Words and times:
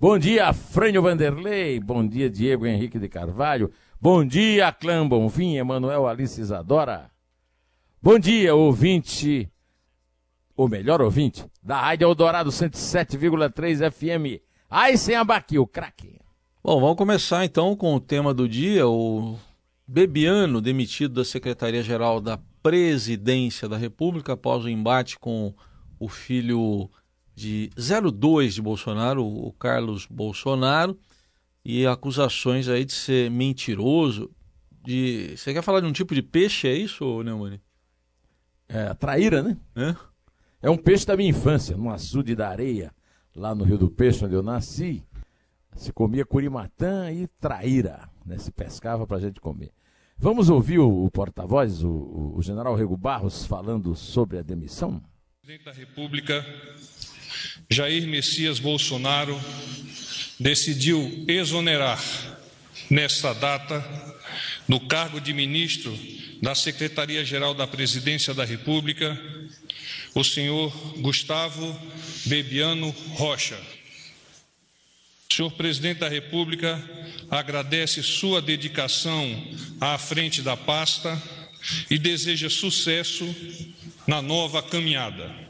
Bom 0.00 0.16
dia, 0.16 0.52
Frânio 0.52 1.02
Vanderlei. 1.02 1.80
Bom 1.80 2.06
dia, 2.06 2.30
Diego 2.30 2.64
Henrique 2.64 3.00
de 3.00 3.08
Carvalho. 3.08 3.72
Bom 4.00 4.24
dia, 4.24 4.70
Clã 4.70 5.04
Bonfim, 5.04 5.56
Emanuel 5.56 6.06
Alice 6.06 6.40
Isadora. 6.40 7.10
Bom 8.00 8.16
dia, 8.16 8.54
ouvinte, 8.54 9.50
ou 10.56 10.68
melhor 10.68 11.02
ouvinte, 11.02 11.44
da 11.60 11.80
Rádio 11.80 12.04
Eldorado 12.04 12.48
107,3 12.48 13.90
FM. 13.90 14.40
Aí 14.70 14.96
sem 14.96 15.16
abaqui, 15.16 15.58
o 15.58 15.66
craque. 15.66 16.20
Bom, 16.62 16.80
vamos 16.80 16.96
começar 16.96 17.44
então 17.44 17.74
com 17.74 17.96
o 17.96 18.00
tema 18.00 18.32
do 18.32 18.48
dia, 18.48 18.86
o 18.86 19.36
Bebiano, 19.84 20.60
demitido 20.60 21.14
da 21.14 21.24
Secretaria-Geral 21.24 22.20
da 22.20 22.38
Presidência 22.62 23.68
da 23.68 23.76
República 23.76 24.34
após 24.34 24.64
o 24.64 24.68
embate 24.68 25.18
com 25.18 25.52
o 25.98 26.08
filho 26.08 26.88
de 27.38 27.70
02 27.76 28.54
de 28.54 28.62
Bolsonaro, 28.62 29.24
o 29.24 29.52
Carlos 29.52 30.06
Bolsonaro, 30.06 30.98
e 31.64 31.86
acusações 31.86 32.68
aí 32.68 32.84
de 32.84 32.92
ser 32.92 33.30
mentiroso. 33.30 34.28
De... 34.82 35.36
Você 35.36 35.54
quer 35.54 35.62
falar 35.62 35.80
de 35.80 35.86
um 35.86 35.92
tipo 35.92 36.16
de 36.16 36.22
peixe, 36.22 36.66
é 36.66 36.74
isso, 36.74 37.22
Neumani? 37.22 37.60
É, 38.68 38.92
traíra, 38.92 39.40
né? 39.40 39.56
É? 39.76 39.94
É 40.62 40.68
um 40.70 40.76
peixe 40.76 41.06
da 41.06 41.16
minha 41.16 41.30
infância, 41.30 41.76
no 41.76 41.90
açude 41.90 42.34
da 42.34 42.48
areia, 42.48 42.92
lá 43.36 43.54
no 43.54 43.62
Rio 43.62 43.78
do 43.78 43.88
Peixe, 43.88 44.24
onde 44.24 44.34
eu 44.34 44.42
nasci. 44.42 45.04
Se 45.76 45.92
comia 45.92 46.26
curimatã 46.26 47.12
e 47.12 47.28
traíra, 47.40 48.08
né? 48.26 48.36
Se 48.38 48.50
pescava 48.50 49.06
pra 49.06 49.20
gente 49.20 49.40
comer. 49.40 49.70
Vamos 50.18 50.50
ouvir 50.50 50.80
o, 50.80 51.04
o 51.04 51.08
porta-voz, 51.08 51.84
o, 51.84 52.34
o 52.36 52.42
general 52.42 52.74
Rego 52.74 52.96
Barros, 52.96 53.46
falando 53.46 53.94
sobre 53.94 54.38
a 54.38 54.42
demissão? 54.42 55.00
Presidente 55.40 55.64
da 55.64 55.72
República 55.72 56.44
Jair 57.70 58.06
Messias 58.06 58.58
Bolsonaro 58.58 59.38
decidiu 60.38 61.24
exonerar, 61.28 62.02
nesta 62.88 63.32
data, 63.34 63.84
no 64.66 64.80
cargo 64.80 65.20
de 65.20 65.32
ministro 65.32 65.96
da 66.40 66.54
Secretaria-Geral 66.54 67.54
da 67.54 67.66
Presidência 67.66 68.32
da 68.32 68.44
República, 68.44 69.20
o 70.14 70.24
senhor 70.24 70.70
Gustavo 71.00 71.78
Bebiano 72.26 72.90
Rocha. 73.14 73.58
Senhor 75.30 75.50
presidente 75.52 75.98
da 75.98 76.08
República 76.08 76.82
agradece 77.30 78.02
sua 78.02 78.40
dedicação 78.40 79.22
à 79.80 79.98
frente 79.98 80.42
da 80.42 80.56
pasta 80.56 81.20
e 81.90 81.98
deseja 81.98 82.48
sucesso 82.48 83.24
na 84.06 84.22
nova 84.22 84.62
caminhada. 84.62 85.47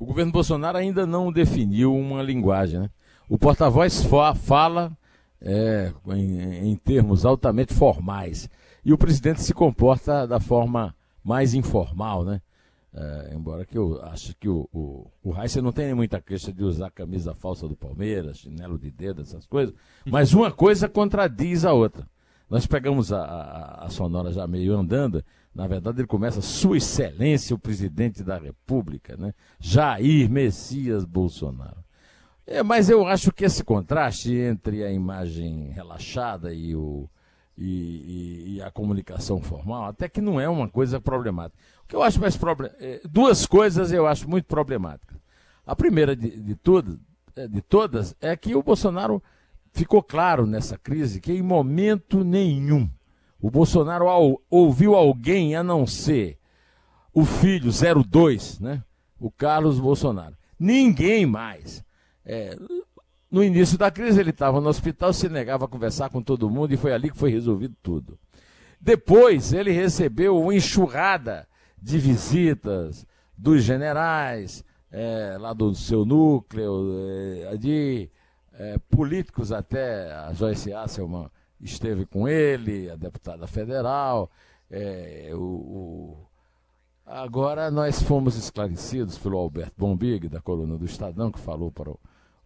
O 0.00 0.06
governo 0.06 0.32
Bolsonaro 0.32 0.78
ainda 0.78 1.06
não 1.06 1.30
definiu 1.30 1.94
uma 1.94 2.22
linguagem. 2.22 2.80
Né? 2.80 2.90
O 3.28 3.36
porta-voz 3.36 4.02
fala 4.42 4.96
é, 5.42 5.92
em, 6.14 6.70
em 6.70 6.76
termos 6.76 7.26
altamente 7.26 7.74
formais 7.74 8.48
e 8.82 8.94
o 8.94 8.98
presidente 8.98 9.42
se 9.42 9.52
comporta 9.52 10.26
da 10.26 10.40
forma 10.40 10.96
mais 11.22 11.52
informal, 11.52 12.24
né? 12.24 12.40
É, 12.92 13.34
embora 13.36 13.64
que 13.64 13.76
eu 13.78 14.02
acho 14.02 14.34
que 14.36 14.48
o, 14.48 14.68
o, 14.72 15.06
o 15.22 15.34
não 15.62 15.70
tenha 15.70 15.94
muita 15.94 16.20
queixa 16.20 16.50
de 16.50 16.64
usar 16.64 16.90
camisa 16.90 17.34
falsa 17.34 17.68
do 17.68 17.76
Palmeiras, 17.76 18.38
chinelo 18.38 18.78
de 18.78 18.90
dedo, 18.90 19.20
essas 19.20 19.46
coisas, 19.46 19.72
mas 20.04 20.32
uma 20.32 20.50
coisa 20.50 20.88
contradiz 20.88 21.64
a 21.64 21.72
outra. 21.72 22.08
Nós 22.48 22.66
pegamos 22.66 23.12
a, 23.12 23.22
a, 23.22 23.84
a 23.84 23.90
sonora 23.90 24.32
já 24.32 24.44
meio 24.46 24.76
andando, 24.76 25.22
na 25.54 25.66
verdade 25.66 26.00
ele 26.00 26.06
começa, 26.06 26.40
Sua 26.40 26.76
Excelência, 26.76 27.54
o 27.54 27.58
Presidente 27.58 28.22
da 28.22 28.38
República, 28.38 29.16
né? 29.16 29.34
Jair 29.58 30.30
Messias 30.30 31.04
Bolsonaro. 31.04 31.84
É, 32.46 32.62
mas 32.62 32.88
eu 32.88 33.06
acho 33.06 33.32
que 33.32 33.44
esse 33.44 33.62
contraste 33.62 34.32
entre 34.34 34.84
a 34.84 34.90
imagem 34.90 35.70
relaxada 35.70 36.52
e, 36.52 36.74
o, 36.74 37.08
e, 37.56 37.64
e, 37.64 38.54
e 38.56 38.62
a 38.62 38.70
comunicação 38.70 39.40
formal, 39.40 39.84
até 39.84 40.08
que 40.08 40.20
não 40.20 40.40
é 40.40 40.48
uma 40.48 40.68
coisa 40.68 41.00
problemática. 41.00 41.62
O 41.84 41.86
que 41.86 41.94
eu 41.94 42.02
acho 42.02 42.20
mais 42.20 42.36
problemático, 42.36 42.84
é, 42.84 43.00
duas 43.08 43.46
coisas 43.46 43.92
eu 43.92 44.06
acho 44.06 44.28
muito 44.28 44.46
problemáticas. 44.46 45.16
A 45.66 45.76
primeira 45.76 46.16
de, 46.16 46.40
de, 46.40 46.54
tudo, 46.54 46.98
é, 47.36 47.46
de 47.46 47.60
todas 47.60 48.16
é 48.20 48.36
que 48.36 48.54
o 48.54 48.62
Bolsonaro 48.62 49.22
ficou 49.72 50.02
claro 50.02 50.46
nessa 50.46 50.76
crise 50.76 51.20
que 51.20 51.32
em 51.32 51.42
momento 51.42 52.24
nenhum 52.24 52.88
o 53.40 53.50
Bolsonaro 53.50 54.06
ouviu 54.50 54.94
alguém 54.94 55.56
a 55.56 55.62
não 55.62 55.86
ser 55.86 56.38
o 57.12 57.24
filho 57.24 57.70
02, 57.72 58.60
né? 58.60 58.82
o 59.18 59.30
Carlos 59.30 59.80
Bolsonaro. 59.80 60.36
Ninguém 60.58 61.26
mais. 61.26 61.84
É, 62.24 62.56
no 63.30 63.42
início 63.42 63.78
da 63.78 63.90
crise 63.90 64.20
ele 64.20 64.30
estava 64.30 64.60
no 64.60 64.68
hospital, 64.68 65.12
se 65.12 65.28
negava 65.28 65.64
a 65.64 65.68
conversar 65.68 66.10
com 66.10 66.22
todo 66.22 66.50
mundo 66.50 66.74
e 66.74 66.76
foi 66.76 66.92
ali 66.92 67.10
que 67.10 67.16
foi 67.16 67.30
resolvido 67.30 67.74
tudo. 67.82 68.18
Depois 68.80 69.52
ele 69.52 69.72
recebeu 69.72 70.38
uma 70.38 70.54
enxurrada 70.54 71.46
de 71.80 71.98
visitas 71.98 73.06
dos 73.36 73.62
generais, 73.62 74.64
é, 74.90 75.36
lá 75.38 75.52
do 75.52 75.74
seu 75.74 76.04
núcleo, 76.04 76.92
é, 77.46 77.56
de 77.56 78.10
é, 78.52 78.78
políticos 78.90 79.50
até, 79.50 80.12
a 80.12 80.32
Joyce 80.34 80.72
Asselman 80.72 81.30
esteve 81.60 82.06
com 82.06 82.26
ele, 82.26 82.90
a 82.90 82.96
deputada 82.96 83.46
federal. 83.46 84.30
É, 84.70 85.30
o, 85.32 85.38
o... 85.38 86.26
Agora 87.04 87.70
nós 87.70 88.02
fomos 88.02 88.36
esclarecidos 88.36 89.18
pelo 89.18 89.36
Alberto 89.36 89.74
Bombig, 89.76 90.28
da 90.28 90.40
coluna 90.40 90.76
do 90.76 90.84
Estadão, 90.84 91.30
que 91.30 91.40
falou 91.40 91.72
para 91.72 91.90
o, 91.90 91.98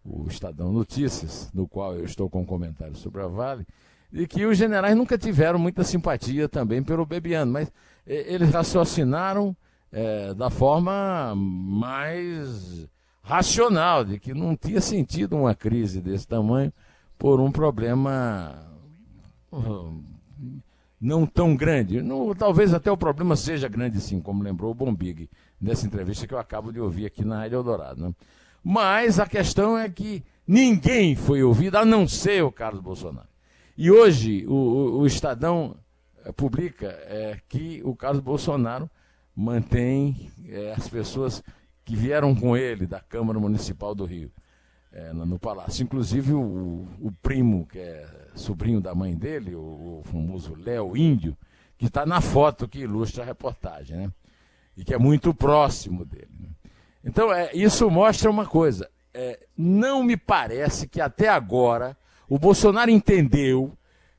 o 0.03 0.27
Estadão 0.27 0.71
Notícias, 0.71 1.51
no 1.53 1.67
qual 1.67 1.95
eu 1.95 2.05
estou 2.05 2.29
com 2.29 2.41
um 2.41 2.45
comentário 2.45 2.95
sobre 2.95 3.21
a 3.21 3.27
Vale, 3.27 3.65
de 4.11 4.27
que 4.27 4.45
os 4.45 4.57
generais 4.57 4.95
nunca 4.95 5.17
tiveram 5.17 5.59
muita 5.59 5.83
simpatia 5.83 6.47
também 6.49 6.81
pelo 6.81 7.05
Bebiano, 7.05 7.51
mas 7.51 7.71
é, 8.07 8.33
eles 8.33 8.49
raciocinaram 8.51 9.55
é, 9.91 10.33
da 10.33 10.49
forma 10.49 11.33
mais 11.35 12.87
racional, 13.21 14.05
de 14.05 14.19
que 14.19 14.33
não 14.33 14.55
tinha 14.55 14.81
sentido 14.81 15.35
uma 15.35 15.55
crise 15.55 16.01
desse 16.01 16.27
tamanho 16.27 16.71
por 17.17 17.39
um 17.39 17.51
problema 17.51 18.74
não 20.99 21.25
tão 21.25 21.55
grande. 21.55 22.01
Não, 22.01 22.33
talvez 22.33 22.73
até 22.73 22.91
o 22.91 22.97
problema 22.97 23.35
seja 23.35 23.67
grande 23.67 23.99
sim, 24.01 24.19
como 24.19 24.43
lembrou 24.43 24.71
o 24.71 24.75
Bombig 24.75 25.29
nessa 25.59 25.85
entrevista 25.85 26.27
que 26.27 26.33
eu 26.33 26.39
acabo 26.39 26.71
de 26.71 26.79
ouvir 26.79 27.05
aqui 27.05 27.23
na 27.23 27.39
Rádio 27.39 27.57
Eldorado. 27.57 28.07
Né? 28.07 28.15
Mas 28.63 29.19
a 29.19 29.27
questão 29.27 29.77
é 29.77 29.89
que 29.89 30.23
ninguém 30.47 31.15
foi 31.15 31.43
ouvido, 31.43 31.77
a 31.77 31.85
não 31.85 32.07
ser 32.07 32.43
o 32.43 32.51
Carlos 32.51 32.81
Bolsonaro. 32.81 33.27
E 33.77 33.91
hoje 33.91 34.45
o, 34.47 34.99
o, 34.99 35.05
Estadão 35.05 35.75
é, 36.23 36.31
publica 36.31 36.87
é, 36.87 37.39
que 37.47 37.81
o 37.83 37.95
Carlos 37.95 38.21
Bolsonaro 38.21 38.89
mantém 39.35 40.31
é, 40.47 40.73
as 40.75 40.87
pessoas 40.87 41.43
que 41.83 41.95
vieram 41.95 42.33
com 42.33 42.55
ele 42.55 42.87
da 42.87 42.99
Câmara 42.99 43.37
Municipal 43.37 43.93
do 43.93 44.05
Rio, 44.05 44.31
é, 44.95 45.11
no, 45.11 45.37
Palácio. 45.37 45.83
Inclusive 45.83 46.33
o, 46.33 46.87
o, 47.01 47.11
primo, 47.21 47.67
que 47.67 47.77
é 47.77 48.07
sobrinho 48.33 48.79
da 48.79 48.95
mãe 48.95 49.13
dele, 49.13 49.53
o, 49.53 49.59
o 49.59 50.03
famoso 50.05 50.55
Léo 50.55 50.95
Índio, 50.95 51.37
que 51.77 51.87
está 51.87 52.05
na 52.05 52.21
foto 52.21 52.67
que 52.67 52.79
ilustra 52.79 53.23
a 53.23 53.25
reportagem, 53.25 53.97
né? 53.97 54.11
E 54.77 54.83
que 54.83 54.93
é 54.93 54.97
muito 54.97 55.33
próximo 55.33 56.05
dele. 56.05 56.31
Né? 56.39 56.49
Então, 57.03 57.31
é, 57.31 57.51
isso 57.53 57.89
mostra 57.91 58.31
uma 58.31 58.45
coisa. 58.45 58.89
É, 59.13 59.45
não 59.57 60.01
me 60.01 60.17
parece 60.17 60.87
que 60.87 61.01
até 61.01 61.27
agora 61.27 61.95
o 62.27 62.39
Bolsonaro 62.39 62.89
entendeu 62.89 63.77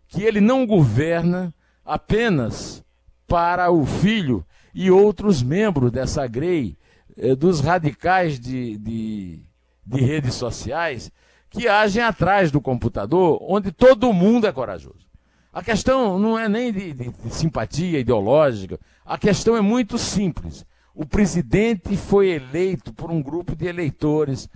que 0.08 0.22
ele 0.22 0.40
não 0.40 0.66
governa 0.66 1.52
apenas 1.84 2.84
para 3.26 3.70
o 3.70 3.84
filho 3.84 4.44
e 4.74 4.90
outros 4.90 5.42
membros 5.42 5.90
dessa 5.90 6.26
GREI 6.26 6.76
eh, 7.16 7.34
dos 7.34 7.60
radicais 7.60 8.38
de, 8.38 8.76
de, 8.78 9.40
de 9.86 10.00
redes 10.00 10.34
sociais 10.34 11.12
que 11.48 11.68
agem 11.68 12.02
atrás 12.02 12.50
do 12.50 12.60
computador, 12.60 13.38
onde 13.40 13.70
todo 13.70 14.12
mundo 14.12 14.46
é 14.46 14.52
corajoso. 14.52 15.06
A 15.52 15.62
questão 15.62 16.18
não 16.18 16.38
é 16.38 16.48
nem 16.48 16.72
de, 16.72 16.92
de, 16.92 17.08
de, 17.08 17.34
simpatia 17.34 17.98
ideológica, 17.98 18.78
a 19.04 19.16
questão 19.16 19.56
é 19.56 19.60
muito 19.60 19.96
simples. 19.96 20.66
O 20.94 21.06
presidente 21.06 21.96
foi 21.96 22.30
eleito 22.30 22.92
por 22.92 23.10
um 23.10 23.22
grupo 23.22 23.54
de 23.54 23.66
eleitores 23.66 24.50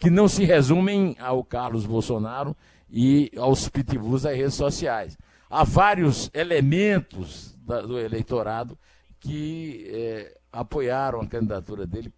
que 0.00 0.10
não 0.10 0.26
se 0.26 0.44
resumem 0.44 1.16
ao 1.20 1.44
Carlos 1.44 1.86
Bolsonaro 1.86 2.56
e 2.90 3.30
aos 3.36 3.68
pitbulls 3.68 4.22
das 4.22 4.36
redes 4.36 4.54
sociais. 4.54 5.16
Há 5.48 5.62
vários 5.62 6.30
elementos 6.32 7.56
da, 7.64 7.82
do 7.82 7.98
eleitorado 7.98 8.76
que 9.20 9.88
é, 9.92 10.36
apoiaram 10.52 11.20
a 11.20 11.26
candidatura 11.26 11.86
dele 11.86 12.12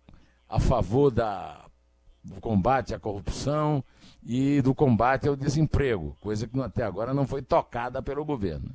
a 0.48 0.60
favor 0.60 1.10
da, 1.10 1.61
do 2.22 2.40
combate 2.40 2.94
à 2.94 2.98
corrupção 2.98 3.82
e 4.22 4.62
do 4.62 4.74
combate 4.74 5.28
ao 5.28 5.34
desemprego, 5.34 6.16
coisa 6.20 6.46
que 6.46 6.60
até 6.60 6.84
agora 6.84 7.12
não 7.12 7.26
foi 7.26 7.42
tocada 7.42 8.00
pelo 8.00 8.24
governo. 8.24 8.70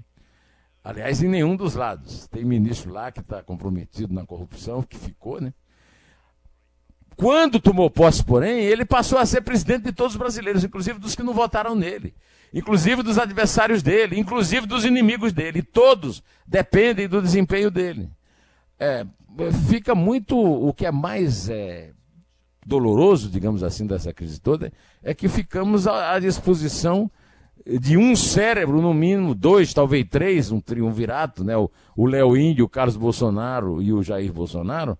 Aliás, 0.84 1.22
em 1.22 1.28
nenhum 1.28 1.56
dos 1.56 1.76
lados. 1.76 2.28
Tem 2.28 2.46
ministro 2.46 2.94
lá 2.94 3.12
que 3.12 3.20
está 3.20 3.44
comprometido 3.44 4.14
na 4.14 4.26
corrupção, 4.26 4.82
que 4.82 4.98
ficou, 4.98 5.42
né? 5.42 5.54
Quando 7.18 7.60
tomou 7.60 7.90
posse, 7.90 8.24
porém, 8.24 8.60
ele 8.60 8.86
passou 8.86 9.18
a 9.18 9.26
ser 9.26 9.42
presidente 9.42 9.86
de 9.86 9.92
todos 9.92 10.14
os 10.14 10.20
brasileiros, 10.20 10.64
inclusive 10.64 11.00
dos 11.00 11.16
que 11.16 11.24
não 11.24 11.34
votaram 11.34 11.74
nele, 11.74 12.14
inclusive 12.54 13.02
dos 13.02 13.18
adversários 13.18 13.82
dele, 13.82 14.20
inclusive 14.20 14.68
dos 14.68 14.86
inimigos 14.86 15.34
dele. 15.34 15.64
Todos 15.64 16.24
dependem 16.46 17.08
do 17.08 17.22
desempenho 17.22 17.72
dele. 17.72 18.10
É, 18.80 19.06
fica 19.68 19.96
muito. 19.96 20.38
O 20.38 20.72
que 20.74 20.86
é 20.86 20.92
mais 20.92 21.50
é, 21.50 21.92
doloroso, 22.68 23.30
digamos 23.30 23.64
assim, 23.64 23.88
dessa 23.88 24.12
crise 24.12 24.42
toda, 24.42 24.72
é 25.02 25.14
que 25.14 25.30
ficamos 25.30 25.88
à, 25.88 26.20
disposição 26.20 27.10
de 27.66 27.98
um 27.98 28.16
cérebro, 28.16 28.82
no 28.82 28.94
mínimo 28.94 29.34
dois, 29.34 29.74
talvez 29.74 30.06
três, 30.10 30.52
um 30.52 30.60
triunvirato, 30.60 31.44
né? 31.44 31.54
o 31.56 32.06
Léo 32.06 32.36
Índio, 32.36 32.66
o 32.66 32.70
Carlos 32.70 32.98
Bolsonaro 32.98 33.82
e 33.82 33.94
o 33.94 34.04
Jair 34.04 34.34
Bolsonaro, 34.34 34.98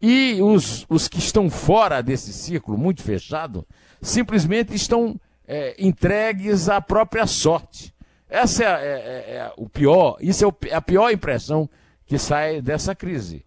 e 0.00 0.38
os, 0.42 0.84
os 0.90 1.08
que 1.08 1.18
estão 1.18 1.48
fora 1.48 2.02
desse 2.02 2.32
círculo 2.32 2.76
muito 2.76 3.02
fechado, 3.02 3.66
simplesmente 4.02 4.74
estão 4.74 5.18
é, 5.48 5.74
entregues 5.78 6.68
à 6.68 6.82
própria 6.82 7.26
sorte. 7.26 7.94
Essa 8.28 8.64
é, 8.64 8.66
é, 8.66 8.70
é, 8.70 9.36
é 9.36 9.52
o 9.56 9.68
pior, 9.68 10.16
isso 10.20 10.44
é, 10.44 10.46
o, 10.46 10.54
é 10.66 10.74
a 10.74 10.82
pior 10.82 11.10
impressão 11.10 11.68
que 12.04 12.18
sai 12.18 12.60
dessa 12.60 12.94
crise. 12.94 13.45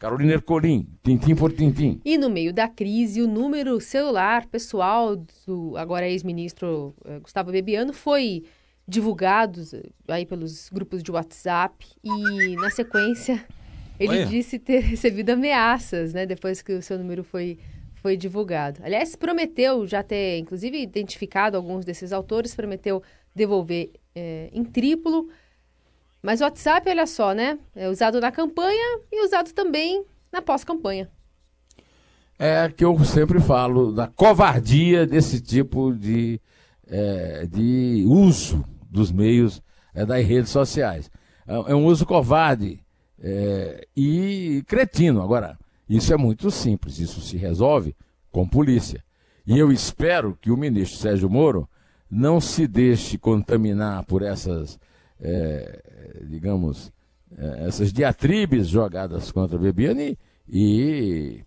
Carolina 0.00 0.32
Ercolim, 0.32 0.88
tintim 1.04 1.36
por 1.36 1.52
tintim. 1.52 2.00
E 2.02 2.16
no 2.16 2.30
meio 2.30 2.54
da 2.54 2.66
crise, 2.66 3.20
o 3.20 3.28
número 3.28 3.78
celular 3.82 4.46
pessoal 4.46 5.14
do 5.14 5.76
agora 5.76 6.08
ex-ministro 6.08 6.94
eh, 7.04 7.18
Gustavo 7.18 7.52
Bebiano 7.52 7.92
foi 7.92 8.44
divulgado 8.88 9.60
eh, 9.74 9.90
aí 10.08 10.24
pelos 10.24 10.70
grupos 10.70 11.02
de 11.02 11.12
WhatsApp 11.12 11.86
e 12.02 12.56
na 12.56 12.70
sequência 12.70 13.44
ele 13.98 14.20
Olha. 14.20 14.26
disse 14.26 14.58
ter 14.58 14.80
recebido 14.88 15.30
ameaças, 15.30 16.14
né, 16.14 16.24
depois 16.24 16.62
que 16.62 16.72
o 16.72 16.80
seu 16.80 16.96
número 16.96 17.22
foi, 17.22 17.58
foi 17.96 18.16
divulgado. 18.16 18.80
Aliás, 18.82 19.14
prometeu 19.14 19.86
já 19.86 20.02
ter, 20.02 20.38
inclusive, 20.38 20.80
identificado 20.80 21.58
alguns 21.58 21.84
desses 21.84 22.10
autores, 22.10 22.54
prometeu 22.54 23.02
devolver 23.34 23.90
é, 24.14 24.48
em 24.50 24.64
triplo. 24.64 25.28
Mas 26.22 26.40
o 26.40 26.44
WhatsApp, 26.44 26.88
olha 26.88 27.06
só, 27.06 27.32
né? 27.32 27.58
É 27.74 27.88
usado 27.88 28.20
na 28.20 28.30
campanha 28.30 29.00
e 29.10 29.24
usado 29.24 29.52
também 29.52 30.04
na 30.30 30.42
pós-campanha. 30.42 31.08
É 32.38 32.68
que 32.68 32.84
eu 32.84 32.98
sempre 33.04 33.40
falo 33.40 33.92
da 33.92 34.06
covardia 34.06 35.06
desse 35.06 35.40
tipo 35.40 35.92
de, 35.92 36.40
é, 36.86 37.46
de 37.46 38.04
uso 38.06 38.64
dos 38.90 39.12
meios 39.12 39.62
é, 39.94 40.04
das 40.04 40.24
redes 40.24 40.50
sociais. 40.50 41.10
É, 41.46 41.54
é 41.54 41.74
um 41.74 41.84
uso 41.86 42.06
covarde 42.06 42.80
é, 43.18 43.86
e 43.96 44.62
cretino. 44.66 45.22
Agora, 45.22 45.58
isso 45.88 46.12
é 46.12 46.16
muito 46.16 46.50
simples, 46.50 46.98
isso 46.98 47.20
se 47.20 47.36
resolve 47.36 47.94
com 48.30 48.46
polícia. 48.46 49.02
E 49.46 49.58
eu 49.58 49.72
espero 49.72 50.38
que 50.40 50.50
o 50.50 50.56
ministro 50.56 50.98
Sérgio 50.98 51.28
Moro 51.28 51.68
não 52.10 52.40
se 52.40 52.66
deixe 52.66 53.18
contaminar 53.18 54.04
por 54.04 54.22
essas, 54.22 54.78
é, 55.20 55.82
digamos, 56.22 56.92
é, 57.36 57.66
essas 57.66 57.92
diatribes 57.92 58.68
jogadas 58.68 59.30
contra 59.30 59.58
Bebiane 59.58 60.18
e 60.48 61.40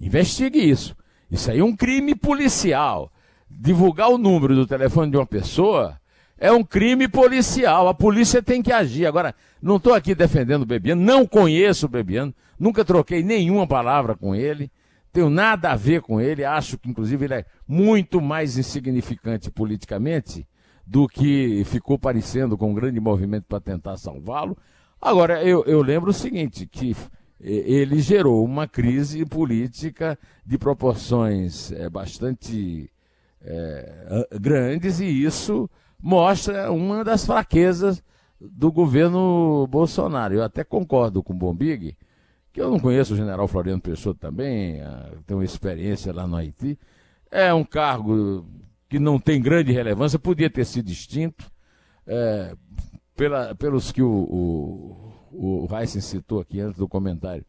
investigue 0.00 0.58
isso. 0.58 0.96
Isso 1.30 1.50
aí 1.50 1.60
é 1.60 1.64
um 1.64 1.74
crime 1.74 2.14
policial. 2.14 3.12
Divulgar 3.48 4.10
o 4.10 4.18
número 4.18 4.54
do 4.54 4.66
telefone 4.66 5.10
de 5.10 5.16
uma 5.16 5.26
pessoa 5.26 5.98
é 6.38 6.50
um 6.50 6.64
crime 6.64 7.06
policial. 7.06 7.88
A 7.88 7.94
polícia 7.94 8.42
tem 8.42 8.62
que 8.62 8.72
agir. 8.72 9.06
Agora, 9.06 9.34
não 9.62 9.76
estou 9.76 9.94
aqui 9.94 10.14
defendendo 10.14 10.62
o 10.62 10.66
Bebiano, 10.66 11.02
não 11.02 11.26
conheço 11.26 11.86
o 11.86 11.88
Bebiano, 11.88 12.34
nunca 12.58 12.84
troquei 12.84 13.22
nenhuma 13.22 13.66
palavra 13.66 14.16
com 14.16 14.34
ele, 14.34 14.70
tenho 15.12 15.28
nada 15.28 15.72
a 15.72 15.76
ver 15.76 16.00
com 16.00 16.20
ele, 16.20 16.44
acho 16.44 16.78
que 16.78 16.88
inclusive 16.88 17.24
ele 17.24 17.34
é 17.34 17.44
muito 17.66 18.20
mais 18.20 18.56
insignificante 18.56 19.50
politicamente 19.50 20.46
do 20.90 21.06
que 21.06 21.62
ficou 21.66 21.96
parecendo 21.96 22.58
com 22.58 22.72
um 22.72 22.74
grande 22.74 22.98
movimento 22.98 23.44
para 23.44 23.60
tentar 23.60 23.96
salvá-lo. 23.96 24.56
Agora, 25.00 25.40
eu, 25.44 25.64
eu 25.64 25.82
lembro 25.82 26.10
o 26.10 26.12
seguinte, 26.12 26.66
que 26.66 26.96
ele 27.40 28.00
gerou 28.00 28.44
uma 28.44 28.66
crise 28.66 29.24
política 29.24 30.18
de 30.44 30.58
proporções 30.58 31.70
é, 31.70 31.88
bastante 31.88 32.90
é, 33.40 34.26
grandes 34.40 34.98
e 34.98 35.06
isso 35.06 35.70
mostra 36.02 36.72
uma 36.72 37.04
das 37.04 37.24
fraquezas 37.24 38.02
do 38.40 38.72
governo 38.72 39.68
Bolsonaro. 39.68 40.34
Eu 40.34 40.42
até 40.42 40.64
concordo 40.64 41.22
com 41.22 41.32
o 41.32 41.36
Bombig, 41.36 41.96
que 42.52 42.60
eu 42.60 42.68
não 42.68 42.80
conheço 42.80 43.14
o 43.14 43.16
general 43.16 43.46
Floriano 43.46 43.80
Pessoa 43.80 44.12
também, 44.12 44.80
ah, 44.80 45.12
tenho 45.24 45.40
experiência 45.40 46.12
lá 46.12 46.26
no 46.26 46.34
Haiti. 46.34 46.76
É 47.30 47.54
um 47.54 47.62
cargo 47.62 48.44
que 48.90 48.98
não 48.98 49.18
tem 49.18 49.40
grande 49.40 49.72
relevância, 49.72 50.18
podia 50.18 50.50
ter 50.50 50.66
sido 50.66 50.90
extinto, 50.90 51.50
é, 52.06 52.54
pela, 53.16 53.54
pelos 53.54 53.90
que 53.90 54.02
o, 54.02 54.10
o, 55.32 55.66
o 55.66 55.68
Heisen 55.74 56.02
citou 56.02 56.40
aqui 56.40 56.60
antes 56.60 56.76
do 56.76 56.88
comentário. 56.88 57.44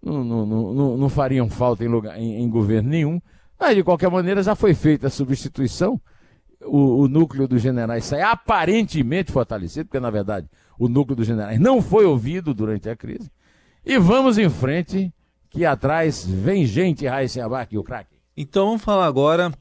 Não, 0.00 0.22
não, 0.22 0.46
não, 0.46 0.96
não 0.96 1.08
fariam 1.08 1.48
falta 1.48 1.82
em, 1.82 1.88
lugar, 1.88 2.16
em, 2.20 2.42
em 2.42 2.48
governo 2.48 2.90
nenhum. 2.90 3.20
Mas, 3.58 3.74
de 3.74 3.82
qualquer 3.82 4.10
maneira, 4.10 4.42
já 4.42 4.54
foi 4.54 4.74
feita 4.74 5.06
a 5.06 5.10
substituição 5.10 6.00
o, 6.66 7.02
o, 7.02 7.08
núcleo 7.08 7.46
dos 7.46 7.60
generais 7.60 8.04
sai 8.04 8.22
aparentemente 8.22 9.30
fortalecido, 9.30 9.86
porque 9.86 10.00
na 10.00 10.10
verdade 10.10 10.48
o 10.78 10.88
núcleo 10.88 11.16
dos 11.16 11.26
generais 11.26 11.60
não 11.60 11.80
foi 11.82 12.04
ouvido 12.04 12.54
durante 12.54 12.88
a 12.88 12.96
crise. 12.96 13.30
E 13.84 13.98
vamos 13.98 14.38
em 14.38 14.48
frente, 14.48 15.12
que 15.50 15.64
atrás 15.64 16.24
vem 16.24 16.64
gente, 16.64 17.06
Raíssa 17.06 17.44
Abac 17.44 17.74
e 17.74 17.78
o 17.78 17.84
craque. 17.84 18.16
Então 18.36 18.66
vamos 18.66 18.82
falar 18.82 19.06
agora 19.06 19.52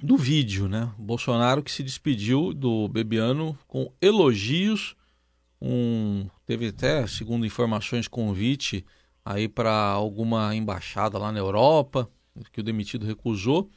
do 0.00 0.16
vídeo, 0.16 0.68
né? 0.68 0.90
Bolsonaro 0.98 1.62
que 1.62 1.70
se 1.70 1.82
despediu 1.82 2.52
do 2.52 2.88
Bebiano 2.88 3.58
com 3.66 3.90
elogios, 4.00 4.96
um, 5.60 6.26
teve 6.46 6.68
até, 6.68 7.06
segundo 7.06 7.46
informações, 7.46 8.08
convite 8.08 8.84
aí 9.24 9.48
para 9.48 9.72
alguma 9.72 10.54
embaixada 10.54 11.18
lá 11.18 11.30
na 11.30 11.38
Europa, 11.38 12.08
que 12.52 12.60
o 12.60 12.64
demitido 12.64 13.06
recusou. 13.06 13.70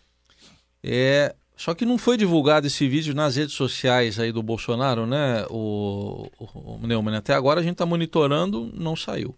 É, 0.84 1.36
só 1.56 1.74
que 1.74 1.86
não 1.86 1.98
foi 1.98 2.18
divulgado 2.18 2.68
esse 2.68 2.88
vídeo 2.88 3.14
nas 3.14 3.36
redes 3.36 3.54
sociais 3.54 4.20
aí 4.20 4.32
do 4.32 4.44
Bolsonaro, 4.44 5.06
né, 5.06 5.46
o, 5.50 6.28
o, 6.40 6.76
o 6.76 6.88
Neumann? 6.88 7.16
Até 7.16 7.34
agora 7.34 7.60
a 7.60 7.64
gente 7.64 7.74
está 7.74 7.86
monitorando, 7.86 8.72
não 8.74 8.96
saiu. 8.96 9.36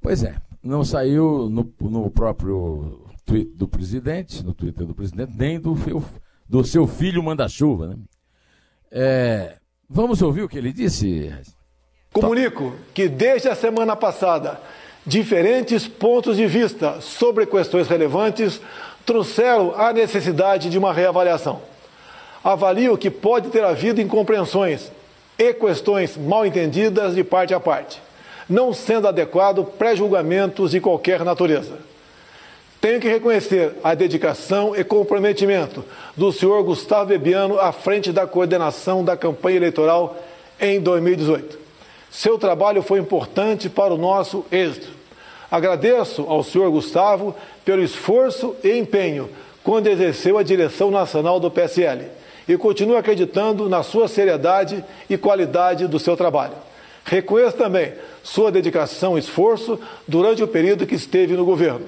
Pois 0.00 0.22
é, 0.22 0.36
não 0.62 0.84
saiu 0.84 1.48
no, 1.48 1.72
no 1.80 2.10
próprio 2.10 3.06
tweet 3.24 3.50
presidente, 3.72 4.44
no 4.44 4.54
Twitter 4.54 4.86
do 4.86 4.94
presidente, 4.94 5.32
nem 5.36 5.58
do, 5.58 5.74
do 6.48 6.64
seu 6.64 6.86
filho 6.86 7.22
manda-chuva, 7.22 7.88
né? 7.88 7.96
É, 8.90 9.56
vamos 9.88 10.20
ouvir 10.20 10.42
o 10.42 10.48
que 10.48 10.58
ele 10.58 10.72
disse? 10.72 11.34
Comunico 12.12 12.74
que 12.92 13.08
desde 13.08 13.48
a 13.48 13.54
semana 13.54 13.96
passada, 13.96 14.60
diferentes 15.06 15.88
pontos 15.88 16.36
de 16.36 16.46
vista 16.46 17.00
sobre 17.00 17.46
questões 17.46 17.88
relevantes 17.88 18.60
trouxeram 19.06 19.74
a 19.74 19.92
necessidade 19.92 20.68
de 20.68 20.78
uma 20.78 20.92
reavaliação. 20.92 21.62
Avalio 22.44 22.98
que 22.98 23.10
pode 23.10 23.48
ter 23.48 23.64
havido 23.64 24.00
incompreensões 24.00 24.92
e 25.38 25.54
questões 25.54 26.16
mal 26.16 26.44
entendidas 26.44 27.14
de 27.14 27.24
parte 27.24 27.54
a 27.54 27.60
parte, 27.60 28.02
não 28.48 28.74
sendo 28.74 29.08
adequado 29.08 29.64
pré-julgamentos 29.64 30.72
de 30.72 30.80
qualquer 30.80 31.24
natureza. 31.24 31.91
Tenho 32.82 33.00
que 33.00 33.08
reconhecer 33.08 33.76
a 33.84 33.94
dedicação 33.94 34.74
e 34.76 34.82
comprometimento 34.82 35.84
do 36.16 36.32
senhor 36.32 36.62
Gustavo 36.64 37.10
Bebiano 37.10 37.58
à 37.58 37.70
frente 37.70 38.10
da 38.10 38.26
coordenação 38.26 39.04
da 39.04 39.16
campanha 39.16 39.56
eleitoral 39.56 40.16
em 40.60 40.80
2018. 40.80 41.58
Seu 42.10 42.36
trabalho 42.36 42.82
foi 42.82 42.98
importante 42.98 43.70
para 43.70 43.94
o 43.94 43.96
nosso 43.96 44.44
êxito 44.50 45.00
Agradeço 45.52 46.22
ao 46.22 46.42
senhor 46.42 46.70
Gustavo 46.70 47.36
pelo 47.62 47.84
esforço 47.84 48.56
e 48.64 48.76
empenho 48.78 49.28
quando 49.62 49.86
exerceu 49.86 50.38
a 50.38 50.42
direção 50.42 50.90
nacional 50.90 51.38
do 51.38 51.50
PSL 51.50 52.06
e 52.48 52.56
continuo 52.56 52.96
acreditando 52.96 53.68
na 53.68 53.82
sua 53.82 54.08
seriedade 54.08 54.82
e 55.10 55.18
qualidade 55.18 55.86
do 55.86 55.98
seu 56.00 56.16
trabalho. 56.16 56.54
Reconheço 57.04 57.58
também 57.58 57.92
sua 58.24 58.50
dedicação 58.50 59.16
e 59.16 59.20
esforço 59.20 59.78
durante 60.08 60.42
o 60.42 60.48
período 60.48 60.86
que 60.86 60.94
esteve 60.94 61.34
no 61.34 61.44
governo. 61.44 61.86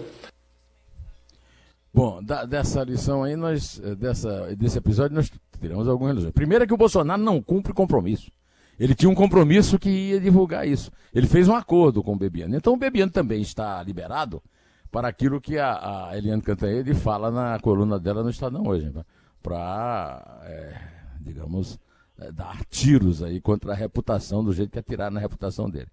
Bom, 1.95 2.21
da, 2.21 2.45
dessa 2.45 2.83
lição 2.83 3.23
aí, 3.23 3.37
nós, 3.37 3.81
eh, 3.81 3.95
dessa, 3.95 4.53
desse 4.57 4.77
episódio, 4.77 5.15
nós 5.15 5.31
tiramos 5.61 5.87
algumas 5.87 6.17
lições. 6.17 6.33
Primeiro 6.33 6.65
é 6.65 6.67
que 6.67 6.75
o 6.75 6.77
Bolsonaro 6.77 7.23
não 7.23 7.41
cumpre 7.41 7.73
compromisso. 7.73 8.33
Ele 8.81 8.97
tinha 8.97 9.09
um 9.09 9.15
compromisso 9.15 9.79
que 9.79 9.89
ia 9.89 10.21
divulgar 10.21 10.67
isso. 10.67 10.91
Ele 11.15 11.29
fez 11.29 11.49
um 11.49 11.55
acordo 11.55 12.03
com 12.03 12.15
o 12.15 12.19
Bebiano. 12.19 12.57
Então 12.57 12.73
o 12.73 12.77
Bebiano 12.77 13.13
também 13.13 13.41
está 13.41 13.81
liberado 13.81 14.43
para 14.91 15.07
aquilo 15.07 15.41
que 15.41 15.57
a, 15.57 16.09
a 16.09 16.19
Eliane 16.19 16.43
Cantanhede 16.43 16.95
fala 16.95 17.31
na 17.31 17.61
coluna 17.61 18.01
dela 18.01 18.25
no 18.25 18.31
Estadão 18.31 18.67
hoje. 18.67 18.91
Né? 18.91 19.05
Para, 19.41 20.43
é, 20.47 20.77
digamos, 21.21 21.79
é, 22.19 22.33
dar 22.33 22.65
tiros 22.65 23.23
aí 23.23 23.41
contra 23.41 23.71
a 23.71 23.77
reputação, 23.77 24.43
do 24.43 24.53
jeito 24.53 24.73
que 24.73 24.81
atirar 24.81 25.13
na 25.13 25.21
reputação 25.21 25.71
dele. 25.71 25.89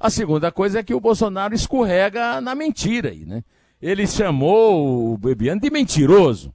A 0.00 0.10
segunda 0.10 0.50
coisa 0.50 0.80
é 0.80 0.82
que 0.82 0.94
o 0.94 1.00
Bolsonaro 1.00 1.54
escorrega 1.54 2.40
na 2.40 2.56
mentira 2.56 3.10
aí, 3.10 3.24
né? 3.24 3.44
Ele 3.84 4.06
chamou 4.06 5.12
o 5.12 5.18
Bebiano 5.18 5.60
de 5.60 5.68
mentiroso. 5.68 6.54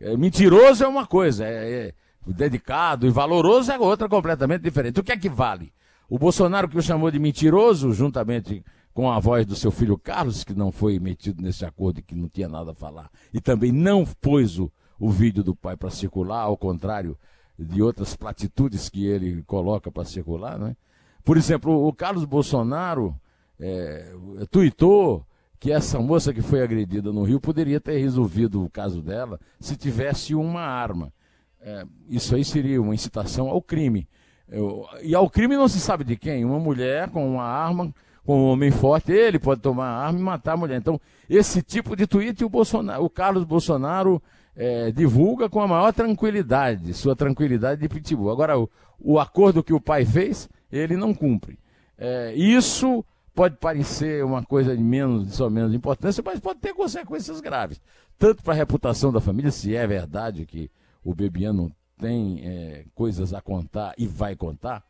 É, 0.00 0.16
mentiroso 0.16 0.82
é 0.82 0.88
uma 0.88 1.06
coisa, 1.06 1.44
é, 1.44 1.88
é 1.88 1.94
dedicado 2.26 3.06
e 3.06 3.10
valoroso 3.10 3.70
é 3.70 3.78
outra 3.78 4.08
completamente 4.08 4.62
diferente. 4.62 4.98
O 4.98 5.04
que 5.04 5.12
é 5.12 5.16
que 5.18 5.28
vale? 5.28 5.74
O 6.08 6.18
Bolsonaro 6.18 6.70
que 6.70 6.78
o 6.78 6.82
chamou 6.82 7.10
de 7.10 7.18
mentiroso, 7.18 7.92
juntamente 7.92 8.64
com 8.94 9.10
a 9.10 9.18
voz 9.18 9.44
do 9.44 9.54
seu 9.54 9.70
filho 9.70 9.98
Carlos, 9.98 10.42
que 10.42 10.54
não 10.54 10.72
foi 10.72 10.98
metido 10.98 11.42
nesse 11.42 11.66
acordo 11.66 11.98
e 11.98 12.02
que 12.02 12.14
não 12.14 12.30
tinha 12.30 12.48
nada 12.48 12.70
a 12.70 12.74
falar, 12.74 13.10
e 13.30 13.42
também 13.42 13.72
não 13.72 14.06
pôs 14.18 14.58
o, 14.58 14.72
o 14.98 15.10
vídeo 15.10 15.44
do 15.44 15.54
pai 15.54 15.76
para 15.76 15.90
circular, 15.90 16.44
ao 16.44 16.56
contrário 16.56 17.14
de 17.58 17.82
outras 17.82 18.16
platitudes 18.16 18.88
que 18.88 19.04
ele 19.04 19.42
coloca 19.42 19.92
para 19.92 20.06
circular, 20.06 20.58
né? 20.58 20.74
Por 21.22 21.36
exemplo, 21.36 21.86
o 21.86 21.92
Carlos 21.92 22.24
Bolsonaro 22.24 23.14
é, 23.60 24.14
tuitou 24.50 25.26
que 25.60 25.70
essa 25.70 25.98
moça 25.98 26.32
que 26.32 26.40
foi 26.40 26.62
agredida 26.62 27.12
no 27.12 27.22
Rio 27.22 27.38
poderia 27.38 27.78
ter 27.78 27.98
resolvido 27.98 28.64
o 28.64 28.70
caso 28.70 29.02
dela 29.02 29.38
se 29.60 29.76
tivesse 29.76 30.34
uma 30.34 30.62
arma. 30.62 31.12
É, 31.60 31.84
isso 32.08 32.34
aí 32.34 32.42
seria 32.42 32.80
uma 32.80 32.94
incitação 32.94 33.48
ao 33.50 33.60
crime. 33.60 34.08
Eu, 34.48 34.86
e 35.02 35.14
ao 35.14 35.28
crime 35.28 35.54
não 35.54 35.68
se 35.68 35.78
sabe 35.78 36.02
de 36.02 36.16
quem. 36.16 36.46
Uma 36.46 36.58
mulher 36.58 37.10
com 37.10 37.34
uma 37.34 37.44
arma, 37.44 37.94
com 38.24 38.40
um 38.40 38.46
homem 38.46 38.70
forte, 38.70 39.12
ele 39.12 39.38
pode 39.38 39.60
tomar 39.60 39.86
a 39.86 40.06
arma 40.06 40.18
e 40.18 40.22
matar 40.22 40.54
a 40.54 40.56
mulher. 40.56 40.78
Então, 40.78 40.98
esse 41.28 41.60
tipo 41.60 41.94
de 41.94 42.06
tweet 42.06 42.42
o, 42.42 42.48
Bolsonaro, 42.48 43.04
o 43.04 43.10
Carlos 43.10 43.44
Bolsonaro 43.44 44.20
é, 44.56 44.90
divulga 44.90 45.50
com 45.50 45.60
a 45.60 45.68
maior 45.68 45.92
tranquilidade, 45.92 46.94
sua 46.94 47.14
tranquilidade 47.14 47.82
de 47.82 47.88
pitbull. 47.88 48.30
Agora, 48.30 48.58
o, 48.58 48.68
o 48.98 49.20
acordo 49.20 49.62
que 49.62 49.74
o 49.74 49.80
pai 49.80 50.06
fez, 50.06 50.48
ele 50.72 50.96
não 50.96 51.12
cumpre. 51.12 51.58
É, 51.98 52.32
isso 52.34 53.04
pode 53.40 53.56
parecer 53.56 54.22
uma 54.22 54.44
coisa 54.44 54.76
de 54.76 54.82
menos, 54.82 55.26
de 55.26 55.34
só 55.34 55.48
menos 55.48 55.72
importância, 55.72 56.22
mas 56.22 56.38
pode 56.38 56.60
ter 56.60 56.74
consequências 56.74 57.40
graves. 57.40 57.80
Tanto 58.18 58.42
para 58.42 58.52
a 58.52 58.56
reputação 58.56 59.10
da 59.10 59.18
família, 59.18 59.50
se 59.50 59.74
é 59.74 59.86
verdade 59.86 60.44
que 60.44 60.70
o 61.02 61.14
Bebiano 61.14 61.74
tem 61.96 62.46
é, 62.46 62.84
coisas 62.94 63.32
a 63.32 63.40
contar 63.40 63.94
e 63.96 64.06
vai 64.06 64.36
contar, 64.36 64.84